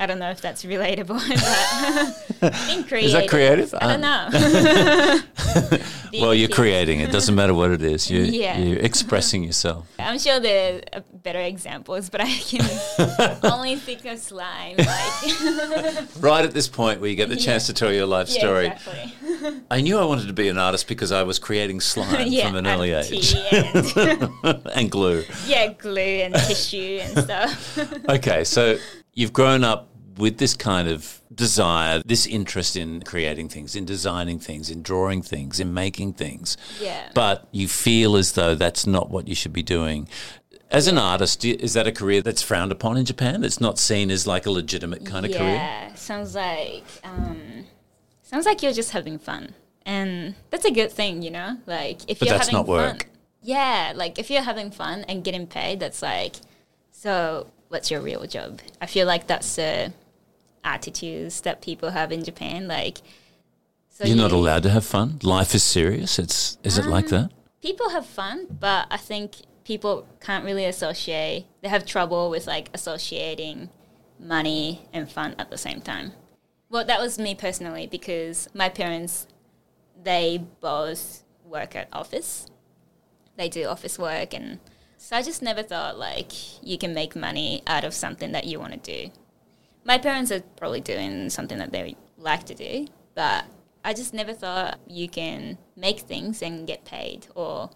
[0.00, 1.20] I don't know if that's relatable,
[2.40, 2.52] but
[2.88, 2.94] creative.
[3.04, 3.74] Is that creative?
[3.74, 5.78] I don't Um, know.
[6.12, 7.12] Well, you're creating it.
[7.12, 8.10] Doesn't matter what it is.
[8.10, 8.58] You, Yeah.
[8.58, 9.86] You're expressing yourself.
[9.96, 12.68] I'm sure there are better examples, but I can
[13.44, 14.76] only think of slime.
[14.76, 18.38] Like, Right at this point where you get the chance to tell your life yeah,
[18.40, 18.66] story.
[18.66, 19.60] exactly.
[19.70, 22.56] I knew I wanted to be an artist because I was creating slime yeah, from
[22.56, 23.32] an early age
[24.74, 25.22] and glue.
[25.46, 27.78] yeah, glue and tissue and stuff.
[28.08, 28.78] Okay, so
[29.14, 29.89] you've grown up
[30.20, 35.22] with this kind of desire, this interest in creating things, in designing things, in drawing
[35.22, 36.56] things, in making things.
[36.80, 37.08] Yeah.
[37.14, 40.08] But you feel as though that's not what you should be doing.
[40.70, 43.40] As an artist, is that a career that's frowned upon in Japan?
[43.40, 45.54] That's not seen as like a legitimate kind of career?
[45.54, 47.64] Yeah, sounds like um,
[48.22, 49.54] sounds like you're just having fun,
[49.84, 51.56] and that's a good thing, you know.
[51.66, 53.02] Like if But you're that's having not work.
[53.02, 53.10] fun,
[53.42, 56.36] yeah, like if you're having fun and getting paid, that's like,
[56.92, 58.60] so what's your real job?
[58.80, 59.92] I feel like that's the
[60.64, 62.68] attitudes that people have in Japan.
[62.68, 62.98] Like,
[63.88, 65.18] so You're not allowed to have fun.
[65.22, 66.18] Life is serious.
[66.18, 67.30] It's is it like um, that?
[67.62, 71.46] people have fun, but I think people can't really associate.
[71.62, 73.70] They have trouble with like associating
[74.18, 76.12] money and fun at the same time.
[76.68, 79.26] Well, that was me personally because my parents,
[80.02, 82.46] they both work at office.
[83.36, 84.60] They do office work, and
[84.96, 88.60] so I just never thought like you can make money out of something that you
[88.60, 89.12] want to do.
[89.90, 93.44] My parents are probably doing something that they like to do, but
[93.84, 97.70] I just never thought you can make things and get paid, or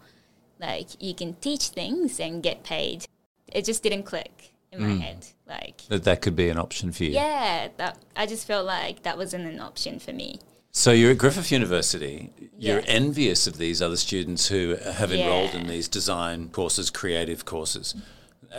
[0.57, 3.03] like you can teach things and get paid.
[3.51, 4.99] It just didn't click in my hmm.
[4.99, 5.27] head.
[5.45, 7.09] Like, That that could be an option for you.
[7.09, 10.39] yeah, that I just felt like that wasn't an option for me.
[10.71, 12.31] So you're at Griffith University.
[12.57, 12.85] You're Yes.
[12.87, 17.93] envious of these other students who have enrolled in these design courses, creative courses,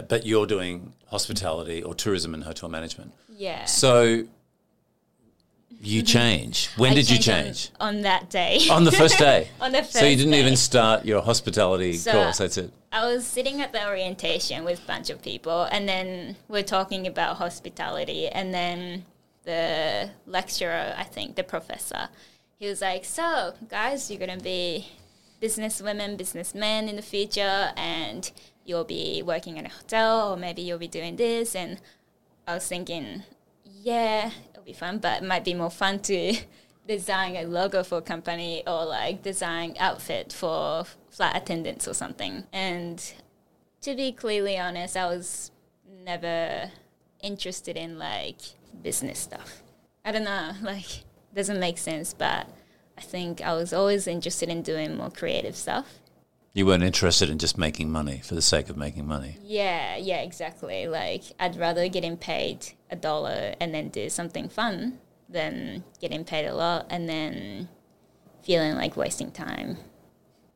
[0.08, 3.12] but you're doing hospitality or tourism and hotel management.
[3.36, 3.64] Yeah.
[3.66, 4.24] So
[5.80, 6.68] you change.
[6.76, 7.70] When I did you change?
[7.80, 8.60] On, on that day.
[8.70, 9.48] On the first day.
[9.60, 10.40] On the first So you didn't day.
[10.40, 12.38] even start your hospitality So- course.
[12.38, 12.70] That's it.
[12.92, 17.06] I was sitting at the orientation with a bunch of people, and then we're talking
[17.06, 18.26] about hospitality.
[18.28, 19.04] And then
[19.44, 22.08] the lecturer, I think the professor,
[22.58, 24.88] he was like, "So, guys, you're gonna be
[25.42, 28.30] businesswomen, businessmen in the future, and
[28.66, 31.80] you'll be working in a hotel, or maybe you'll be doing this." And
[32.46, 33.24] I was thinking,
[33.64, 36.36] yeah, it'll be fun, but it might be more fun to
[36.88, 42.44] design a logo for a company or like design outfit for flight attendants or something.
[42.52, 43.02] And
[43.82, 45.50] to be clearly honest, I was
[46.04, 46.70] never
[47.20, 48.40] interested in like
[48.82, 49.62] business stuff.
[50.04, 52.48] I don't know, like doesn't make sense, but
[52.96, 56.00] I think I was always interested in doing more creative stuff.
[56.56, 59.36] You weren't interested in just making money for the sake of making money.
[59.42, 60.88] Yeah, yeah, exactly.
[60.88, 66.46] Like I'd rather getting paid a dollar and then do something fun than getting paid
[66.46, 67.68] a lot and then
[68.42, 69.76] feeling like wasting time.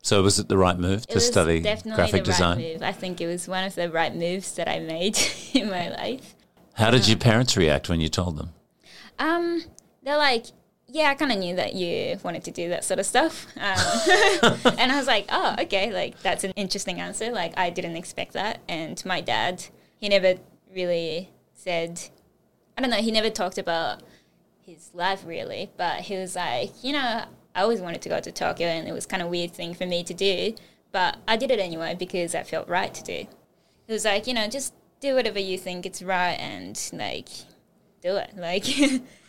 [0.02, 2.56] So was it the right move It to study definitely graphic the design?
[2.56, 2.82] right move.
[2.82, 5.18] I think it was one of the right moves that I made
[5.52, 6.34] in my life.
[6.76, 8.54] How did your parents react when you told them?
[9.18, 9.64] Um,
[10.02, 10.46] they're like,
[10.92, 13.46] yeah, I kind of knew that you wanted to do that sort of stuff.
[13.56, 17.30] Um, and I was like, oh, okay, like that's an interesting answer.
[17.30, 18.60] Like I didn't expect that.
[18.68, 19.64] And my dad,
[19.98, 20.34] he never
[20.74, 22.00] really said,
[22.76, 24.02] I don't know, he never talked about
[24.62, 27.24] his life really, but he was like, you know,
[27.54, 29.74] I always wanted to go to Tokyo and it was kind of a weird thing
[29.74, 30.54] for me to do,
[30.92, 33.26] but I did it anyway because I felt right to do.
[33.86, 37.28] He was like, you know, just do whatever you think it's right and like
[38.02, 38.32] do it.
[38.36, 38.64] Like,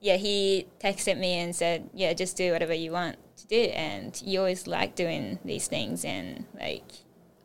[0.00, 3.56] yeah, he texted me and said, yeah, just do whatever you want to do.
[3.56, 6.84] And you always like doing these things and like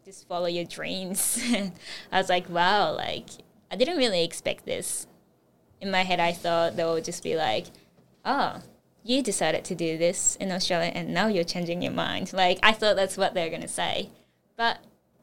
[0.06, 1.42] just follow your dreams.
[1.54, 1.74] And
[2.12, 3.30] I was like, wow, like
[3.70, 5.08] I didn't really expect this.
[5.82, 7.66] In my head, I thought they would just be like,
[8.24, 8.62] oh,
[9.04, 12.32] you decided to do this in Australia and now you're changing your mind.
[12.34, 14.10] Like, I thought that's what they're going to say.
[14.56, 14.80] But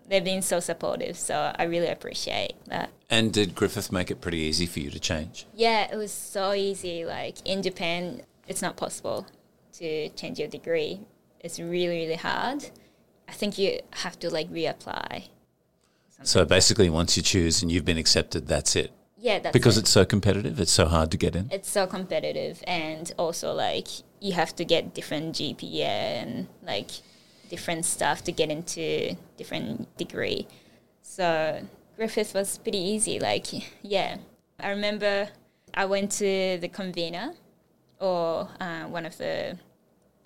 [0.09, 2.91] they've been so supportive, so I really appreciate that.
[3.11, 5.47] And did Griffith make it pretty easy for you to change?
[5.55, 7.05] Yeah, it was so easy.
[7.05, 9.27] Like in Japan, it's not possible
[9.75, 11.01] to change your degree.
[11.41, 12.71] It's really, really hard.
[13.29, 15.29] I think you have to like reapply.
[16.25, 18.93] So basically, once you choose and you've been accepted, that's it.
[19.19, 19.81] Yeah, that's Because it.
[19.81, 21.49] it's so competitive, it's so hard to get in.
[21.51, 23.89] it's so competitive, and also like
[24.21, 25.81] you have to get different GPA
[26.23, 26.91] and like
[27.53, 30.49] different stuff to get into different degree.
[31.03, 31.61] So
[31.97, 33.21] Griffith was pretty easy.
[33.21, 33.47] Like
[33.83, 34.17] yeah,
[34.59, 35.29] I remember
[35.75, 37.35] I went to the convener
[38.01, 39.59] or uh, one of the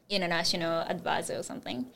[0.09, 1.87] international advisor or something,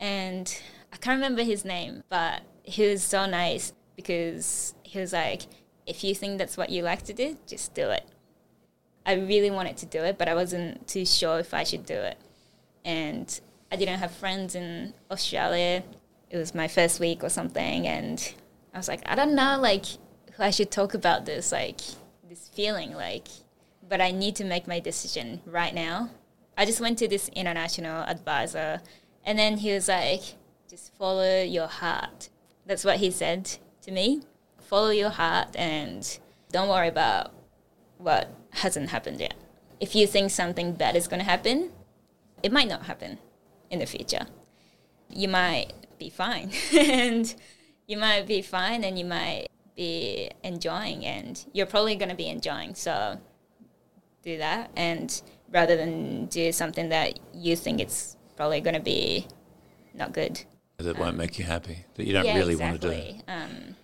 [0.00, 0.46] and
[0.92, 5.42] I can't remember his name, but he was so nice because he was like,
[5.86, 8.04] if you think that's what you like to do, just do it.
[9.06, 11.94] I really wanted to do it, but I wasn't too sure if I should do
[11.94, 12.18] it.
[12.84, 13.40] And
[13.72, 15.82] I didn't have friends in Australia.
[16.28, 18.34] It was my first week or something, and
[18.74, 19.86] I was like, I don't know, like,
[20.34, 21.80] who I should talk about this, like,
[22.28, 23.28] this feeling, like,
[23.88, 26.10] but I need to make my decision right now.
[26.54, 28.82] I just went to this international advisor,
[29.24, 30.20] and then he was like,
[30.68, 32.28] just follow your heart.
[32.66, 34.20] That's what he said to me.
[34.60, 36.18] Follow your heart and
[36.50, 37.32] don't worry about
[37.96, 39.34] what hasn't happened yet.
[39.80, 41.70] If you think something bad is going to happen,
[42.42, 43.18] it might not happen
[43.72, 44.26] in the future.
[45.08, 47.34] You might be fine, and
[47.88, 52.28] you might be fine, and you might be enjoying, and you're probably going to be
[52.28, 52.76] enjoying.
[52.76, 53.18] So
[54.22, 59.26] do that, and rather than do something that you think it's probably going to be
[59.94, 60.40] not good.
[60.78, 62.88] That won't make you happy, that you don't yeah, really exactly.
[62.88, 63.32] want to do.
[63.32, 63.76] Um,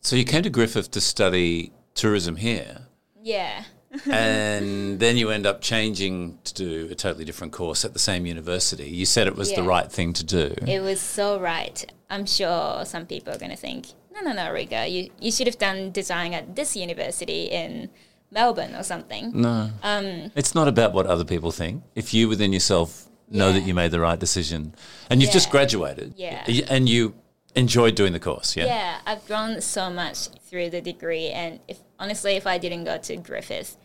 [0.00, 2.86] So you came to Griffith to study tourism here,
[3.26, 3.64] yeah.
[4.10, 8.26] and then you end up changing to do a totally different course at the same
[8.26, 8.88] university.
[8.88, 10.54] You said it was the right thing to do.
[10.66, 11.84] It was so right.
[12.10, 15.46] I'm sure some people are going to think, no, no, no, Rika, you, you should
[15.46, 17.90] have done design at this university in
[18.30, 19.32] Melbourne or something.
[19.40, 21.82] no, Um, it's not about what other people think.
[21.94, 24.74] If you within yourself know that you made the right decision,
[25.10, 26.44] and you've just graduated, Yeah.
[26.68, 27.14] and you
[27.54, 28.66] enjoyed doing the course, yeah.
[28.66, 31.28] yeah, I've grown so much through the degree.
[31.28, 33.76] And if honestly, if I didn't go to Griffith,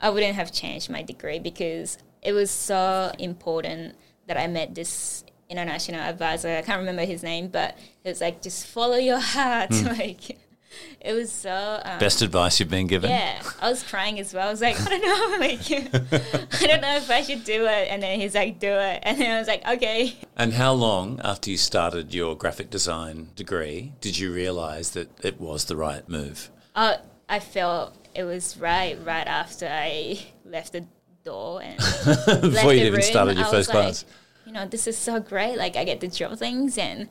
[0.00, 5.24] I wouldn't have changed my degree because it was so important that I met this
[5.48, 6.48] international advisor.
[6.48, 9.74] I can't remember his name, but it was like, just follow your heart.
[9.74, 9.86] Hmm.
[9.86, 10.38] like,
[11.00, 11.80] it was so.
[11.84, 13.10] Um, Best advice you've been given.
[13.10, 14.48] Yeah, I was crying as well.
[14.48, 15.70] I was like, I don't know, like,
[16.62, 17.88] I don't know if I should do it.
[17.90, 19.00] And then he's like, do it.
[19.02, 20.16] And then I was like, okay.
[20.36, 25.40] And how long after you started your graphic design degree did you realize that it
[25.40, 26.50] was the right move?
[26.74, 26.96] Uh,
[27.28, 30.86] I felt it was right right after I left the
[31.24, 31.76] door and
[32.42, 34.04] Before the even room, started your I first was like, class.
[34.46, 35.56] you know, this is so great.
[35.56, 37.08] Like I get to draw things and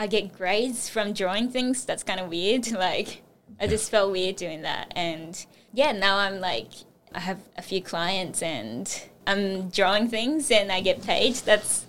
[0.00, 1.84] I get grades from drawing things.
[1.84, 2.66] That's kind of weird.
[2.80, 3.22] Like
[3.60, 4.90] I just felt weird doing that.
[4.96, 6.68] And yeah, now I'm like,
[7.14, 8.86] I have a few clients and
[9.26, 11.34] I'm drawing things and I get paid.
[11.34, 11.84] That's,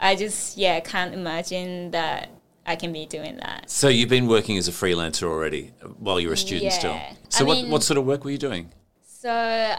[0.00, 2.30] I just, yeah, can't imagine that
[2.66, 3.70] I can be doing that.
[3.70, 6.98] So you've been working as a freelancer already while you were a student still.
[7.28, 8.72] So I what, mean- what sort of work were you doing?
[9.04, 9.30] So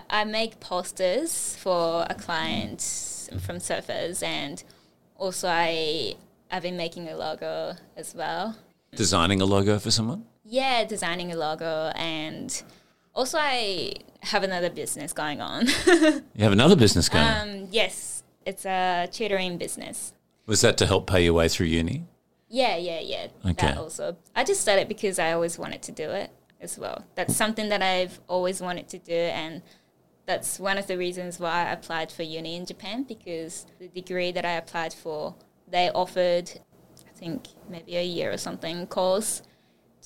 [0.10, 2.80] I make posters for a client
[3.42, 4.64] from Surfers, and
[5.18, 6.16] also I
[6.54, 8.56] I've been making a logo as well.
[8.96, 10.26] Designing a logo for someone?
[10.46, 12.62] Yeah, designing a logo, and
[13.16, 15.66] also I have another business going on.
[16.36, 17.26] You have another business going.
[17.26, 20.14] um, yes, it's a tutoring business.
[20.46, 22.04] Was that to help pay your way through uni?
[22.50, 23.28] Yeah, yeah, yeah.
[23.44, 23.68] Okay.
[23.68, 24.18] That also.
[24.36, 26.30] I just started because I always wanted to do it
[26.62, 27.04] as well.
[27.16, 29.64] That's something that I've always wanted to do, and
[30.28, 34.32] that's one of the reasons why I applied for uni in Japan because the degree
[34.32, 35.34] that I applied for,
[35.74, 36.50] they offered,
[37.10, 39.42] I think maybe a year or something course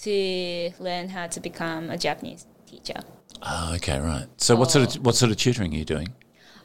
[0.03, 2.99] to learn how to become a Japanese teacher.
[3.43, 4.27] Oh, okay, right.
[4.37, 6.07] So what sort of what sort of tutoring are you doing?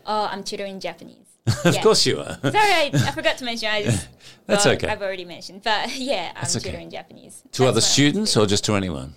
[0.06, 1.26] Oh, I'm tutoring Japanese.
[1.64, 1.82] of Yeah.
[1.82, 2.38] course you are.
[2.40, 3.68] Sorry, I, I forgot to mention.
[3.70, 4.08] I just
[4.46, 4.88] That's well, okay.
[4.88, 6.70] I've already mentioned, but yeah, I'm That's okay.
[6.70, 9.14] tutoring Japanese to That's other students or just to anyone?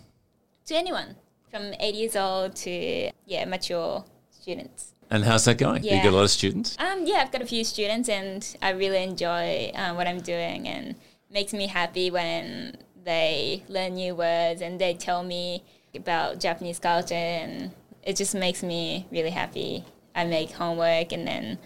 [0.65, 1.15] to anyone
[1.51, 4.94] from eight years old to yeah mature students.
[5.09, 5.83] And how's that going?
[5.83, 6.03] You Yeah.
[6.03, 6.75] got a lot of students?
[6.79, 10.67] Um, yeah, I've got a few students, and I really enjoy uh, what I'm doing,
[10.67, 10.95] and
[11.29, 15.63] makes me happy when they learn new words and they tell me
[15.95, 17.71] about Japanese culture, and
[18.03, 19.83] it just makes me really happy.
[20.15, 21.59] I make homework, and then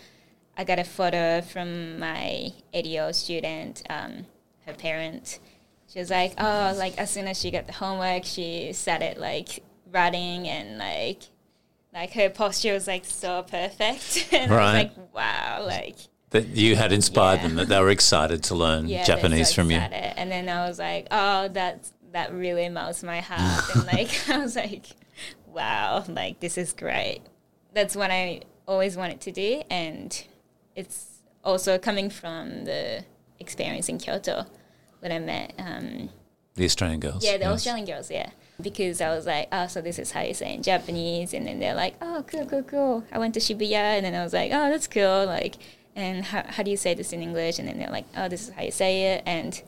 [0.57, 4.25] I got a photo from my ADO student, um,
[4.65, 5.39] her parent.
[5.87, 9.63] She was like, oh, like as soon as she got the homework, she started like
[9.91, 11.23] writing and like
[11.99, 14.73] like her posture was like so perfect and Right.
[14.73, 15.97] like wow like
[16.29, 17.47] That you had inspired Yeah.
[17.47, 19.77] them, that they were excited to learn yeah Japanese so from you.
[19.77, 24.37] and then I was like oh that that really melts my heart and like I
[24.37, 24.85] was like
[25.47, 27.21] wow like this is great
[27.73, 30.09] that's what I always wanted to do and
[30.75, 33.03] it's also coming from the
[33.39, 34.45] experience in Kyoto
[34.99, 36.09] when I met um,
[36.55, 37.23] The Australian girls.
[37.23, 37.53] Yeah, the yes.
[37.53, 38.29] Australian girls, yeah.
[38.61, 41.33] Because I was like, oh, so this is how you say in Japanese.
[41.33, 43.03] And then they're like, oh, cool, cool, cool.
[43.11, 43.97] I went to Shibuya.
[43.97, 45.25] And then I was like, oh, that's cool.
[45.25, 45.55] Like,
[45.95, 47.59] and how, how do you say this in English?
[47.59, 49.23] And then they're like, oh, this is how you say it.
[49.25, 49.61] And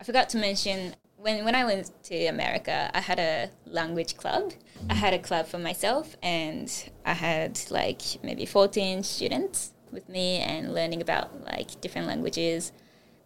[0.00, 4.52] I forgot to mention, when, when I went to America, I had a language club.
[4.88, 6.16] I had a club for myself.
[6.22, 6.72] And
[7.04, 12.72] I had like maybe 14 students with me and learning about like different languages.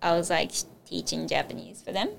[0.03, 0.53] I was like
[0.87, 2.11] teaching Japanese for them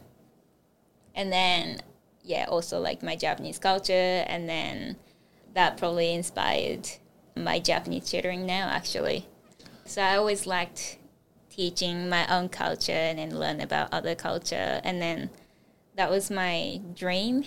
[1.16, 1.82] and then
[2.24, 4.96] yeah also like my japanese culture and then
[5.54, 6.88] that probably inspired
[7.36, 9.28] my japanese tutoring now actually
[9.86, 10.98] so i always liked
[11.50, 15.30] teaching my own culture and then learn about other culture and then
[15.96, 17.44] that was my dream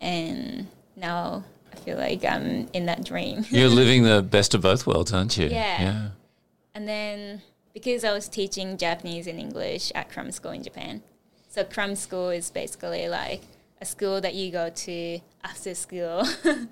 [0.00, 4.86] and now i feel like i'm in that dream You're living the best of both
[4.86, 5.46] worlds, aren't you?
[5.46, 5.82] Yeah.
[5.82, 6.08] Yeah.
[6.74, 11.02] And then because I was teaching Japanese and English at Cram School in Japan,
[11.48, 13.42] so Cram School is basically like
[13.84, 16.24] a school that you go to after school.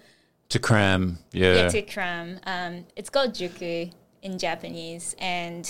[0.48, 1.54] To cram, yeah.
[1.54, 2.38] yeah, to cram.
[2.44, 5.64] Um, it's called Juku in Japanese, and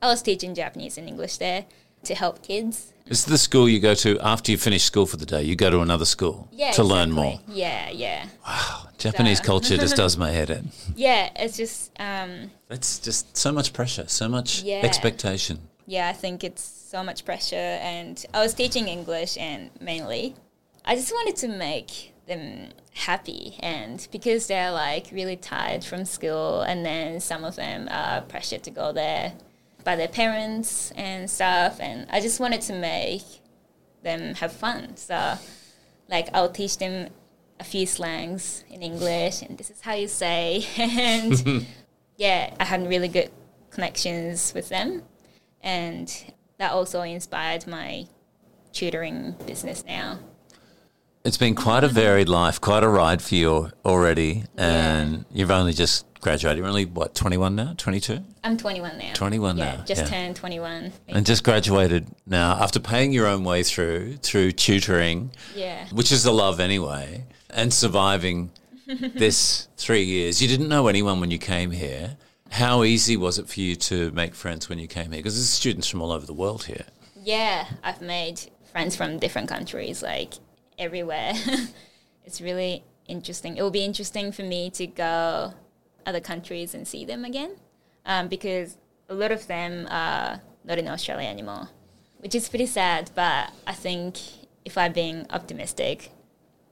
[0.00, 1.64] I was teaching Japanese and English there
[2.04, 2.92] to help kids.
[3.06, 5.42] It's the school you go to after you finish school for the day.
[5.42, 7.40] You go to another school Yeah, to learn more.
[7.48, 10.70] Yeah, yeah, Wow, Japanese So- culture just does my head in.
[10.94, 11.30] yeah.
[11.34, 14.82] It's just um, It's just so much pressure, so much Yeah.
[14.84, 15.58] expectation.
[15.90, 17.56] Yeah, I think it's so much pressure.
[17.82, 20.36] And I was teaching English, and mainly,
[20.84, 23.56] I just wanted to make them happy.
[23.58, 28.62] And because they're like really tired from school, and then some of them are pressured
[28.64, 29.32] to go there
[29.82, 33.24] by their parents and stuff, and I just wanted to make
[34.04, 34.96] them have fun.
[34.96, 35.38] So,
[36.08, 37.08] like, I'll teach them
[37.58, 41.66] a few slangs in English, and this is how you say, and
[42.16, 43.32] yeah, I had really good
[43.70, 45.02] connections with them
[45.62, 48.06] and that also inspired my
[48.72, 50.18] tutoring business now.
[51.24, 55.74] It's been quite a varied life, quite a ride for you already, and you've only
[55.74, 56.58] just graduated.
[56.58, 59.12] You're only what, 21 now, 22, I'm 21 now.
[59.12, 60.08] 21 yeah, now, just yeah.
[60.08, 60.92] turned 21.
[61.08, 66.24] and just graduated now after paying your own way through through tutoring, yeah, which is
[66.24, 68.50] a love anyway, and surviving
[68.86, 70.40] this three years.
[70.40, 72.16] You didn't know anyone when you came here.
[72.50, 75.20] How easy was it for you to make friends when you came here?
[75.20, 76.84] Because there's students from all over the world here.
[77.22, 77.66] yeah.
[77.82, 78.40] I've made
[78.72, 80.34] friends from different countries, like
[80.78, 81.32] everywhere.
[82.24, 83.56] it's really interesting.
[83.56, 85.54] It will be interesting for me to go
[86.06, 87.56] other countries and see them again,
[88.06, 88.76] um, because
[89.08, 91.68] a lot of them are not in Australia anymore,
[92.18, 93.10] which is pretty sad.
[93.14, 94.18] But I think
[94.64, 96.10] if I'm being optimistic,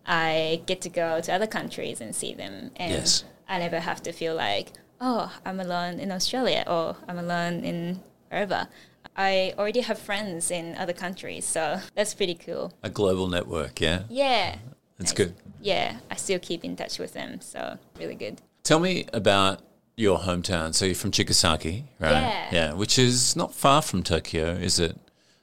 [0.07, 3.25] I get to go to other countries and see them, and Yes.
[3.49, 8.01] I never have to feel like, oh, I'm alone in Australia or I'm alone in
[8.31, 8.69] wherever.
[9.17, 12.73] I already have friends in other countries, so that's pretty cool.
[12.83, 14.03] A global network, yeah.
[14.09, 14.57] Yeah.
[14.99, 15.17] That's Nice.
[15.17, 15.35] good.
[15.61, 18.41] Yeah, I still keep in touch with them, so really good.
[18.63, 19.61] Tell me about
[19.97, 20.75] your hometown.
[20.75, 22.11] So you're from Chigasaki, right?
[22.13, 22.49] Yeah.
[22.53, 24.97] Yeah, which is not far from Tokyo, is it?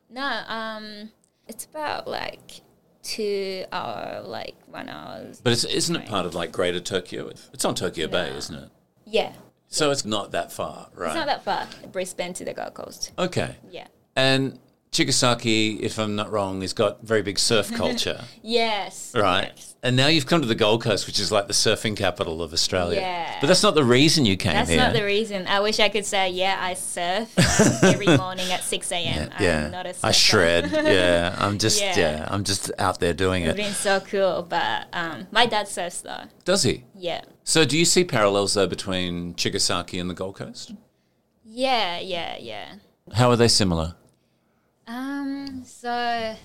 [0.10, 1.10] No, um,
[1.48, 2.62] it's about like
[3.04, 5.42] two hour, like one hours.
[5.44, 7.28] But it's, isn't it part of like Greater Tokyo?
[7.54, 8.70] It's on Tokyo Bay, isn't it?
[9.06, 9.34] Yeah,
[9.68, 11.08] So it's not that far, right?
[11.08, 11.68] it's not that far.
[11.92, 13.12] Brisbane to the Gold Coast.
[13.20, 13.56] okay.
[13.70, 13.88] Yeah.
[14.16, 14.60] And
[14.92, 19.12] Chigasaki, if I'm not wrong, has got very big surf culture, Yes.
[19.14, 19.52] right?
[19.54, 19.76] yes.
[19.84, 22.54] And now you've come to the Gold Coast, which is like the surfing capital of
[22.54, 23.02] Australia.
[23.02, 23.38] Yeah.
[23.42, 24.80] But that's not the reason you came That's here.
[24.80, 25.46] not the reason.
[25.48, 27.38] I wish I could say, yeah, I surf
[27.84, 29.30] every morning at 6 a.m.
[29.40, 30.08] yeah, I'm not a surfer.
[30.08, 30.72] I shred.
[30.72, 32.00] Yeah, I'm just yeah.
[32.00, 32.28] Yeah.
[32.32, 33.58] I'm just out there doing It's it.
[33.58, 36.24] been so cool, but um, my dad surfs though.
[36.46, 36.86] Does he?
[36.96, 37.22] Yeah.
[37.48, 40.74] So do you see parallels though between Chigasaki and the Gold Coast?
[41.44, 42.76] Yeah, yeah, yeah.
[43.14, 43.94] How are they similar?
[44.88, 46.36] Um, so,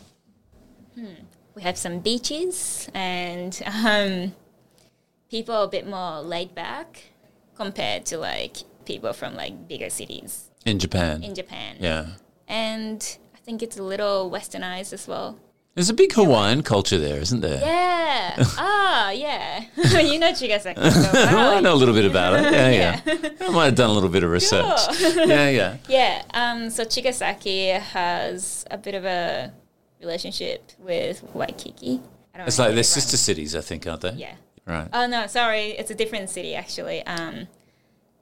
[0.94, 1.14] hmm,
[1.54, 4.34] we have some beaches and um,
[5.30, 7.02] people are a bit more laid back
[7.56, 11.22] compared to like people from like bigger cities In Japan.
[11.22, 11.76] in Japan.
[11.80, 12.06] yeah.
[12.46, 15.38] And I think it's a little westernized as well.
[15.80, 17.58] There's a big Hawaiian culture there, isn't there?
[17.58, 18.34] Yeah.
[18.58, 19.64] ah, yeah.
[19.98, 20.76] you know Chigasaki.
[21.32, 22.52] well, I know a little bit about it.
[22.52, 23.30] Yeah, yeah.
[23.40, 24.78] I might have done a little bit of research.
[24.94, 25.24] Sure.
[25.24, 25.76] Yeah, yeah.
[25.88, 29.54] Yeah, um, so Chigasaki has a bit of a
[30.02, 32.02] relationship with Waikiki.
[32.34, 34.12] I don't It's like they're sister cities, I think, aren't they?
[34.12, 34.34] Yeah.
[34.66, 34.86] Right.
[34.92, 37.06] Oh no, sorry, it's a different city actually.
[37.06, 37.48] Um,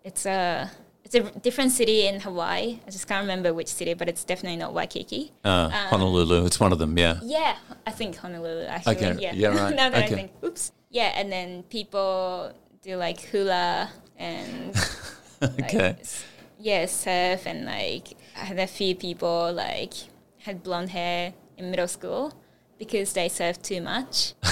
[0.05, 0.71] it's a
[1.09, 2.81] it's a different city in Hawaii.
[2.87, 5.33] I just can't remember which city, but it's definitely not Waikiki.
[5.45, 7.19] Uh, Honolulu, it's one of them, yeah.
[7.23, 7.57] Yeah,
[7.87, 8.97] I think Honolulu actually.
[8.97, 10.15] Okay, Yeah, yeah, right, now that okay.
[10.15, 10.73] I think, oops.
[10.91, 12.53] Yeah, and then people
[12.83, 14.75] do like hula and
[15.41, 15.97] like, Okay.
[16.01, 16.25] s-
[16.59, 19.95] yeah, surf and like I had a few people like
[20.41, 22.35] had blonde hair in middle school
[22.79, 24.35] because they surfed too much.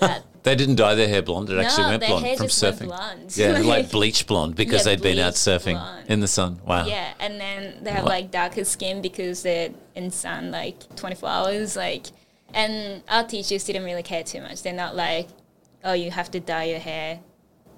[0.00, 2.86] But They didn't dye their hair blonde, it actually went blonde from surfing.
[2.86, 3.36] blonde.
[3.36, 6.08] Yeah, like bleach blonde because Yeah, they'd been out surfing blonde.
[6.08, 6.58] in the sun.
[6.66, 6.86] Wow.
[6.86, 8.08] Yeah, and then they have Wow.
[8.10, 11.76] like darker skin because they're in sun like 24 hours.
[11.76, 12.06] Like,
[12.54, 14.62] and our teachers didn't really care too much.
[14.62, 15.28] They're not like,
[15.84, 17.20] oh, you have to dye your hair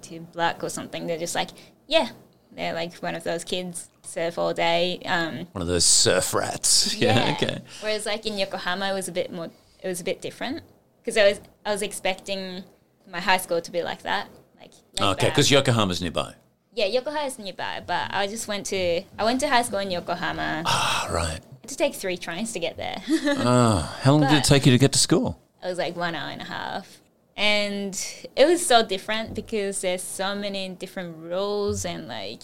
[0.02, 1.08] to black or something.
[1.08, 1.50] They're just like,
[1.88, 2.10] yeah,
[2.52, 5.00] they're like one of those kids surf all day.
[5.06, 6.94] Um, One of those surf rats.
[7.00, 7.58] Yeah, okay.
[7.80, 9.50] Whereas like in Yokohama, it was a bit more.
[9.82, 10.62] It was a bit different
[11.00, 12.64] because I was I was expecting
[13.10, 14.28] my high school to be like that.
[14.58, 16.34] Like Okay, because Yokohama's nearby.
[16.74, 19.90] yeah, Yokohama is nearby, but I just went to I went to high school in
[19.90, 20.62] Yokohama.
[20.66, 21.40] Ah, right.
[21.40, 23.02] I had to take three trains to get there.
[23.08, 25.40] Oh, how long did it take you to get to school?
[25.62, 26.98] it was like one hour and a half.
[27.36, 27.94] And
[28.36, 32.42] it was so different because there's so many different rules and like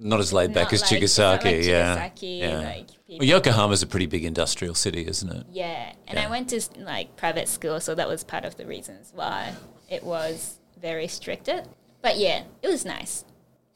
[0.00, 1.96] Not as laid back as like- Chigasaki, like yeah.
[2.10, 2.58] Chigasaki, yeah.
[2.58, 5.46] like well, Yokohama's a pretty big industrial city, isn't it?
[5.50, 6.26] Yeah, and Yeah.
[6.26, 9.54] I went to like private school, so that was part of the reasons why
[9.88, 11.66] it was very restricted.
[12.02, 13.24] But yeah, it was nice.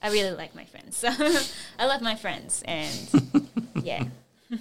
[0.00, 1.04] I really like my friends.
[1.78, 3.48] I love my friends, and
[3.82, 4.04] yeah,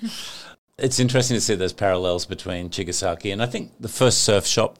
[0.78, 4.78] It's interesting to see those parallels between Chigasaki and I think the first surf shop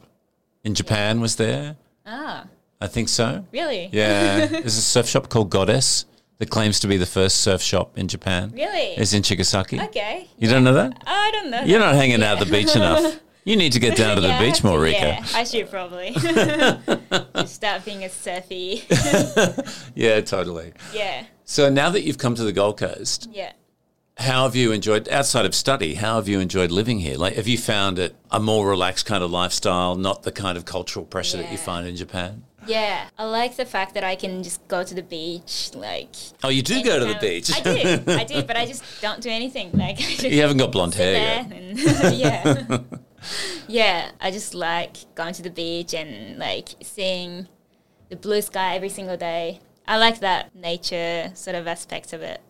[0.64, 1.76] in Japan was there.
[2.08, 2.46] ah,
[2.80, 3.46] I think so.
[3.52, 6.06] really, Yeah, there's a surf shop called Goddess
[6.42, 8.50] that claims to be the first surf shop in Japan.
[8.52, 8.96] really.
[8.98, 9.80] It's in Chigasaki.
[9.90, 11.00] okay, You don't know that?
[11.06, 11.62] I don't know.
[11.62, 11.86] You're that.
[11.86, 13.20] not hanging out at the beach enough.
[13.44, 15.00] You need to get down to the Yeah, beach more, Rika.
[15.00, 16.12] Yeah, I should probably
[17.36, 18.84] just start being a surfy.
[19.96, 20.74] Yeah, totally.
[20.94, 23.54] yeah, So now that you've come to the Gold Coast, yeah.
[24.18, 25.96] how have you enjoyed outside of study?
[25.96, 27.18] How have you enjoyed living here?
[27.18, 30.66] Like, have you found it a more relaxed kind of lifestyle, not the kind of
[30.66, 32.44] cultural pressure that you find in Japan?
[32.68, 36.16] Yeah, I like the fact that I can just go to the beach, like.
[36.44, 37.52] Oh, you do go to the beach.
[37.56, 39.72] I do, I do, but I just don't do anything.
[39.74, 41.52] Like, you haven't got blonde hair yet.
[41.52, 41.80] and
[42.18, 42.80] yeah,
[43.68, 44.12] yeah.
[44.20, 47.48] I just like going to the beach and like seeing
[48.10, 49.60] the blue sky every single day.
[49.88, 52.42] I like that nature sort of aspect of it.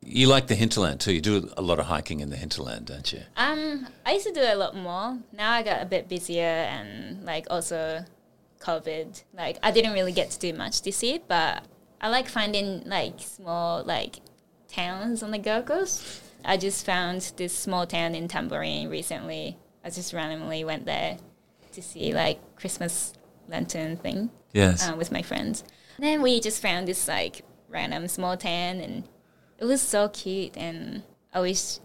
[0.00, 1.12] You like the hinterland too.
[1.12, 3.20] You do a lot of hiking in the hinterland, don't you?
[3.36, 5.18] Um, I used to do a lot more.
[5.32, 8.04] Now I got a bit busier and like also
[8.60, 9.22] COVID.
[9.34, 11.64] Like I didn't really get to do much this year, but
[12.00, 14.20] I like finding like small like
[14.68, 16.22] towns on the Gold Coast.
[16.44, 19.56] I just found this small town in Tamborine recently.
[19.84, 21.16] I just randomly went there
[21.72, 23.12] to see like Christmas
[23.48, 24.88] lantern thing Yes.
[24.88, 25.64] uh, with my friends.
[25.96, 29.04] And then we just found this like random small town, and
[29.58, 30.56] it was so cute.
[30.56, 31.02] And
[31.32, 31.78] I wish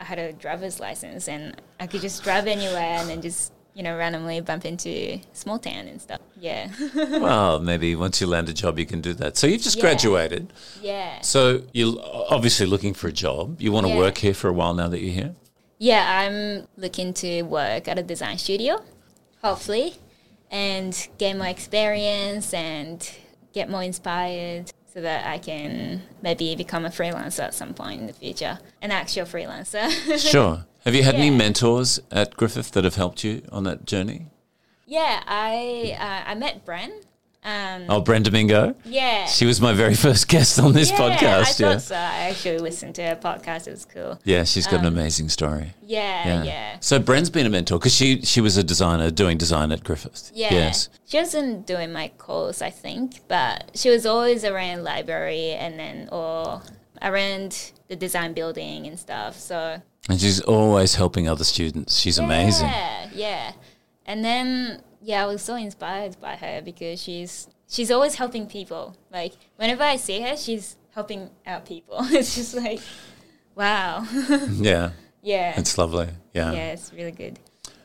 [0.00, 3.84] I had a driver's license and I could just drive anywhere and then just you
[3.84, 6.20] know randomly bump into small town and stuff.
[6.40, 9.36] Yeah, well, maybe once you land a job, you can do that.
[9.36, 9.82] So you've just Yeah.
[9.82, 10.52] graduated.
[10.82, 11.96] yeah, So you're
[12.28, 13.60] obviously looking for a job.
[13.60, 13.98] You want to Yeah.
[14.04, 15.34] work here for a while now that you're here?
[15.78, 16.04] yeah.
[16.22, 18.82] I'm looking to work at a design studio,
[19.44, 19.94] hopefully,
[20.50, 22.98] and gain more experience and
[23.52, 24.72] get more inspired.
[24.94, 28.90] So that I can maybe become a freelancer at some point in the future, an
[28.90, 29.86] actual freelancer.
[30.18, 30.64] Sure.
[30.84, 34.26] Have you had any mentors at Griffith that have helped you on that journey?
[34.86, 36.90] yeah, I uh, I met Bren.
[37.44, 38.74] Um, Oh, Brenda Mingo.
[38.84, 41.40] yeah, She was my very first guest on this yeah, podcast.
[41.40, 41.76] I thought yeah.
[41.78, 41.94] so.
[41.94, 43.68] I actually listened to her podcast.
[43.68, 44.18] It was cool.
[44.24, 45.72] Yeah, she's got an Um, amazing story.
[45.82, 46.76] Yeah, yeah.
[46.80, 50.30] So Bren's been a mentor because she she was a designer doing design at Griffith.
[50.34, 50.52] Yeah.
[50.52, 50.88] Yes.
[51.06, 56.08] She wasn't doing my course, I think, but she was always around library and then
[56.10, 56.62] or
[57.02, 59.38] around the design building and stuff.
[59.38, 61.98] So And she's always helping other students.
[61.98, 62.68] She's amazing.
[62.68, 63.52] Yeah, yeah.
[64.06, 68.96] And then yeah, I was so inspired by her because she's she's always helping people.
[69.12, 71.98] Like whenever I see her, she's helping out people.
[72.10, 72.80] it's just like
[73.54, 74.06] wow.
[74.52, 74.90] Yeah.
[75.22, 75.58] yeah.
[75.58, 76.08] It's lovely.
[76.32, 76.52] Yeah.
[76.52, 77.38] yeah, it's really good.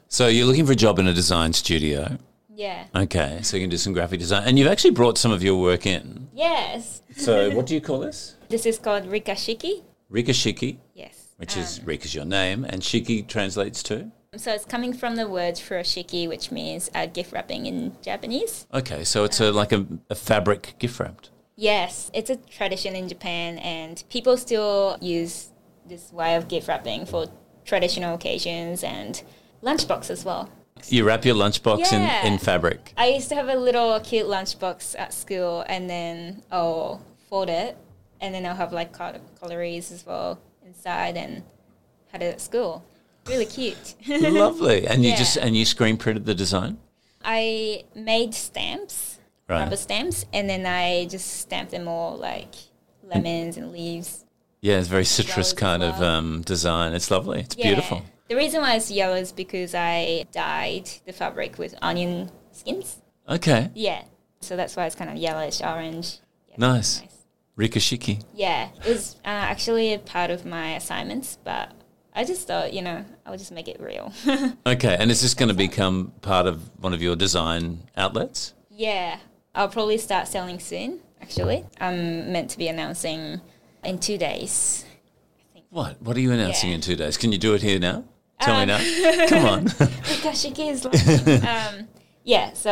[0.07, 2.17] So you're looking for a job in a design studio.
[2.55, 2.85] Yeah.
[2.95, 3.39] Okay.
[3.41, 4.43] So you can do some graphic design.
[4.47, 6.29] And you've actually brought some of your work in.
[6.33, 7.01] Yes.
[7.17, 8.35] So what do you call this?
[8.49, 9.83] This is called Rikashiki.
[10.09, 11.22] Rika Shiki, Yes.
[11.37, 14.11] Which is Rika's your name, and Shiki translates to?
[14.35, 18.65] So it's coming from the word furoshiki, which means uh, gift wrapping in Japanese.
[18.73, 21.29] Okay, so it's a, like a, a fabric gift wrapped.
[21.55, 25.49] Yes, it's a tradition in Japan, and people still use
[25.85, 27.27] this way of gift wrapping for
[27.63, 29.21] traditional occasions and
[29.61, 30.49] lunchbox as well.
[30.87, 32.25] You wrap your lunchbox Yeah.
[32.25, 32.93] in, in fabric.
[32.97, 37.77] I used to have a little cute lunchbox at school, and then I'll fold it,
[38.19, 40.39] and then I'll have like col- calories as well
[40.75, 41.43] inside, and
[42.11, 42.83] had it at school.
[43.27, 43.95] Really cute.
[44.07, 44.85] Lovely.
[44.87, 45.15] And you Yeah.
[45.17, 46.77] just and you screen printed the design?
[47.23, 49.61] I made stamps, Right.
[49.63, 52.53] rubber stamps, and then I just stamped them all like
[53.03, 54.25] lemons and leaves.
[54.61, 56.93] Yeah, it's very citrus kind of um, design.
[56.93, 57.41] It's lovely.
[57.41, 57.67] It's Yeah.
[57.67, 58.01] beautiful.
[58.29, 62.97] The reason why it's yellow is because I dyed the fabric with onion skins.
[63.27, 63.69] Okay.
[63.75, 64.03] Yeah,
[64.41, 66.19] so that's why it's kind of yellowish orange.
[66.49, 67.01] Yeah, Nice.
[67.01, 67.12] Rika
[67.57, 68.23] Shiki.
[68.33, 71.71] Yeah, it was uh, actually a part of my assignments, but
[72.15, 74.11] I just thought, you know, I'll just make it real.
[74.65, 78.53] Okay, and is this going to become part of one of your design outlets?
[78.69, 79.19] yeah,
[79.55, 80.99] I'll probably start selling soon.
[81.21, 83.39] Actually, I'm meant to be announcing
[83.83, 84.83] in two days.
[85.69, 86.01] What?
[86.01, 86.75] What are you announcing Yeah.
[86.75, 87.17] in two days?
[87.17, 88.03] Can you do it here now?
[88.41, 89.27] Tell Um, me now.
[89.27, 89.65] Come on.
[90.09, 91.47] Rikashiki is launching.
[91.47, 91.87] um,
[92.23, 92.71] yeah, so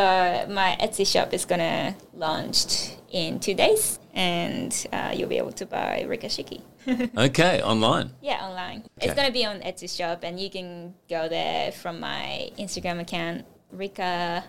[0.50, 5.66] my Etsy shop is gonna launch in two days, and uh, you'll be able to
[5.66, 6.62] buy Rikashiki.
[7.16, 8.10] okay, online.
[8.20, 8.80] Yeah, online.
[8.98, 9.06] Okay.
[9.06, 13.44] It's gonna be on Etsy shop, and you can go there from my Instagram account,
[13.70, 14.44] Rika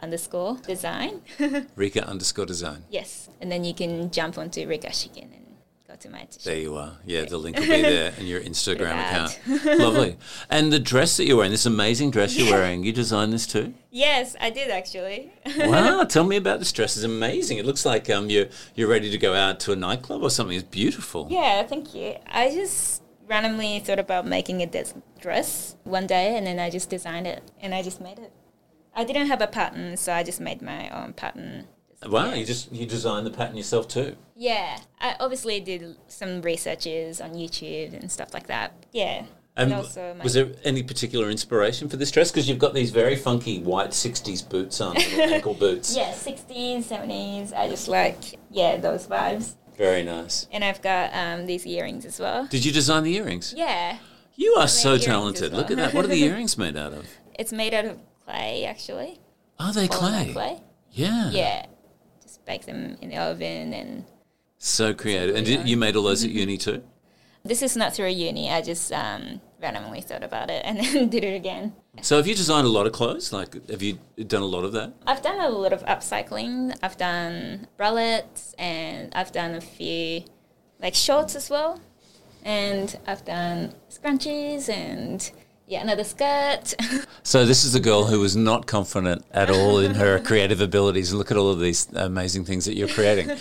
[0.00, 1.22] underscore design.
[1.76, 2.84] Rika underscore design.
[2.90, 5.32] yes, and then you can jump onto Rikashiki and
[6.00, 6.42] then go to my Etsy shop.
[6.44, 6.92] There you are.
[7.04, 9.38] Yeah, the link will be there in your Instagram account.
[9.78, 10.16] Lovely.
[10.50, 13.74] And the dress that you're wearing, this amazing dress you're wearing, you designed this too?
[13.90, 15.32] Yes, I did actually.
[15.58, 16.96] Wow, tell me about this dress.
[16.96, 17.58] It's amazing.
[17.58, 20.56] It looks like um, you're, you're ready to go out to a nightclub or something.
[20.56, 21.28] It's beautiful.
[21.30, 22.16] Yeah, thank you.
[22.26, 26.90] I just randomly thought about making a des- dress one day and then I just
[26.90, 28.32] designed it and I just made it.
[28.94, 31.66] I didn't have a pattern, so I just made my own pattern.
[32.04, 32.34] Wow, Yeah.
[32.34, 34.16] you just you designed the pattern yourself too.
[34.36, 38.72] Yeah, I obviously did some researches on YouTube and stuff like that.
[38.92, 39.24] Yeah.
[39.58, 42.30] And also my- was there any particular inspiration for this dress?
[42.30, 45.96] Because you've got these very funky white '60s boots on, ankle boots.
[45.96, 47.54] Yeah, 60s, 70s.
[47.54, 49.54] I just like, yeah, those vibes.
[49.78, 50.46] Very nice.
[50.52, 52.46] And I've got um, these earrings as well.
[52.48, 53.54] Did you design the earrings?
[53.56, 53.98] Yeah,
[54.34, 55.54] You are so talented.
[55.54, 55.94] Look at that.
[55.94, 57.06] What are the earrings made out of?
[57.38, 59.20] it's made out of clay actually.
[59.58, 60.30] Are they clay?
[60.34, 60.60] clay.
[60.92, 61.30] Yeah.
[61.30, 61.66] Yeah.
[62.46, 64.04] Bake them in the oven and
[64.58, 65.36] So creative.
[65.36, 66.82] And did, you made all those at uni too?
[67.44, 68.50] This is not through uni.
[68.50, 71.74] I just um, randomly thought about it and then did it again.
[72.02, 73.32] So have you designed a lot of clothes?
[73.32, 74.94] Like, have you done a lot of that?
[75.06, 76.76] I've done a lot of upcycling.
[76.82, 80.22] I've done bralettes and I've done a few
[80.80, 81.80] like shorts as well.
[82.44, 85.30] And I've done scrunchies and
[85.66, 86.74] yeah, another skirt.
[87.22, 91.12] So this is a girl who was not confident at all in her creative abilities.
[91.12, 93.32] Look at all of these amazing things that you're creating.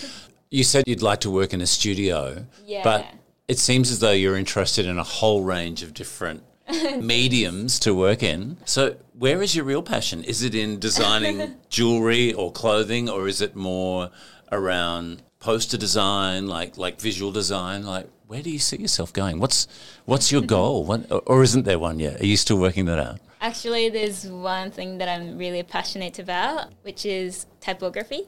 [0.49, 2.81] You said you'd like to work in a studio, Yeah.
[2.83, 3.05] but
[3.47, 6.41] it seems as though you're interested in a whole range of different
[6.99, 8.57] mediums to work in.
[8.65, 10.23] So where is your real passion?
[10.23, 14.09] Is it in designing jewelry or clothing, or is it more
[14.51, 17.85] around poster design, like like visual design.
[17.85, 19.39] Like, where do you see yourself going?
[19.39, 19.67] What's
[20.05, 20.83] what's your goal?
[20.83, 22.21] What, or isn't there one yet?
[22.21, 23.19] Are you still working that out?
[23.41, 28.23] Actually, there's one thing that I'm really passionate about, which is typography.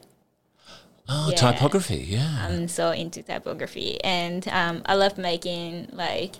[1.08, 1.36] Oh, Yeah.
[1.36, 2.04] typography.
[2.08, 2.46] Yeah.
[2.46, 6.36] I'm so into typography, and um, I love making like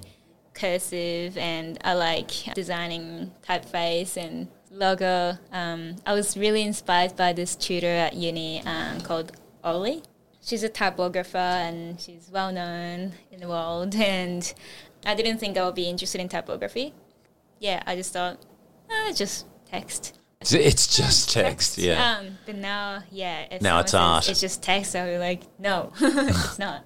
[0.55, 5.39] cursive, and I like designing typeface and logo.
[5.51, 9.33] Um, I was really inspired by this tutor at uni um, called
[9.65, 10.03] Ollie.
[10.49, 13.95] She's a typographer, and she's well known in the world.
[13.95, 14.51] And
[15.05, 16.95] I didn't think I would be interested in typography.
[17.59, 18.39] Yeah, I just thought,
[18.91, 20.19] ah, just text.
[20.41, 21.77] It's- it's just text.
[21.77, 22.19] Yeah.
[22.21, 23.47] Um, but now, yeah.
[23.51, 24.29] if Now it's art.
[24.31, 24.97] It's just text.
[24.97, 26.85] I'll be like, no, it's not.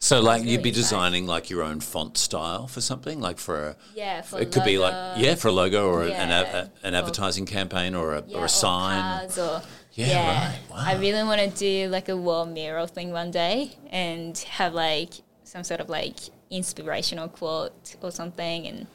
[0.00, 3.68] So, like, really you'd be designing like your own font style for something, like for
[3.68, 3.76] a.
[3.94, 7.46] Yeah, for it could be like yeah, for a logo or an, a, an advertising
[7.46, 9.00] campaign or a, Yeah, or a sign.
[9.00, 9.62] cards or,
[10.06, 10.58] Yeah, right.
[10.72, 15.10] I really want to do like a wall mural thing one day and have like
[15.44, 16.16] some sort of like
[16.50, 18.66] inspirational quote or something.
[18.66, 18.86] And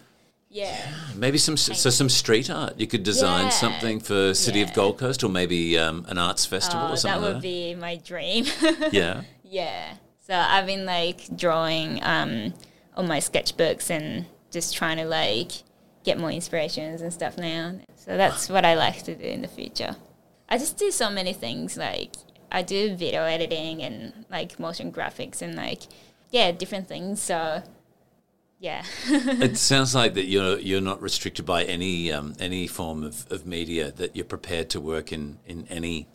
[0.49, 0.77] yeah,
[1.15, 2.79] Maybe some so some street art.
[2.79, 3.49] You could design Yeah.
[3.49, 7.21] something for City of Gold Coast or maybe um, an arts festival Oh, or something.
[7.21, 8.45] that would like be my dream.
[8.91, 9.23] Yeah.
[9.43, 9.95] yeah.
[10.25, 12.53] So I've been like drawing um,
[12.95, 15.51] on my sketchbooks and just trying to like
[16.05, 17.75] get more inspirations and stuff now.
[17.97, 19.95] So that's what I like to do in the future.
[20.49, 21.77] I just do so many things.
[21.77, 22.15] Like
[22.51, 25.83] I do video editing and like motion graphics and like
[26.31, 27.21] yeah, different things.
[27.21, 27.63] So
[28.59, 33.29] yeah, it sounds like that you're you're not restricted by any um, any form of,
[33.31, 36.07] of media that you're prepared to work in in any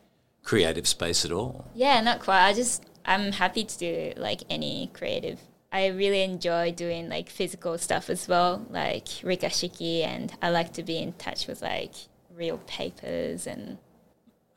[0.43, 1.67] creative space at all.
[1.75, 2.47] yeah, not quite.
[2.47, 5.41] I just I'm happy to do like any creative.
[5.71, 10.83] I really enjoy doing like physical stuff as well, like rikashiki, and I like to
[10.83, 11.93] be in touch with like
[12.35, 13.77] real papers and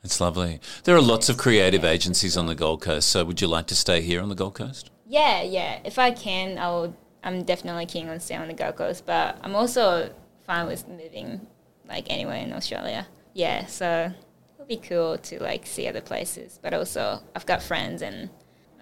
[0.02, 0.60] It's lovely.
[0.84, 3.08] There are lots of creative agencies on the Gold Coast.
[3.08, 4.90] So, would you like to stay here on the Gold Coast?
[5.06, 5.78] Yeah, yeah.
[5.84, 6.96] If I can, I'll.
[7.24, 10.12] I'm definitely keen on staying on the Gold Coast, but I'm also
[10.44, 11.46] fine with moving
[11.88, 13.06] like anywhere in Australia.
[13.32, 14.12] Yeah, so
[14.54, 16.58] it'll be cool to like see other places.
[16.60, 18.28] But also, I've got friends and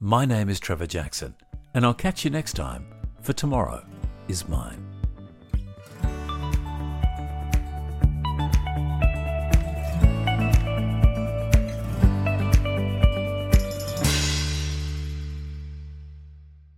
[0.00, 1.36] My name is Trevor Jackson,
[1.72, 2.92] and I'll catch you next time
[3.22, 3.86] for Tomorrow
[4.26, 4.93] is Mine.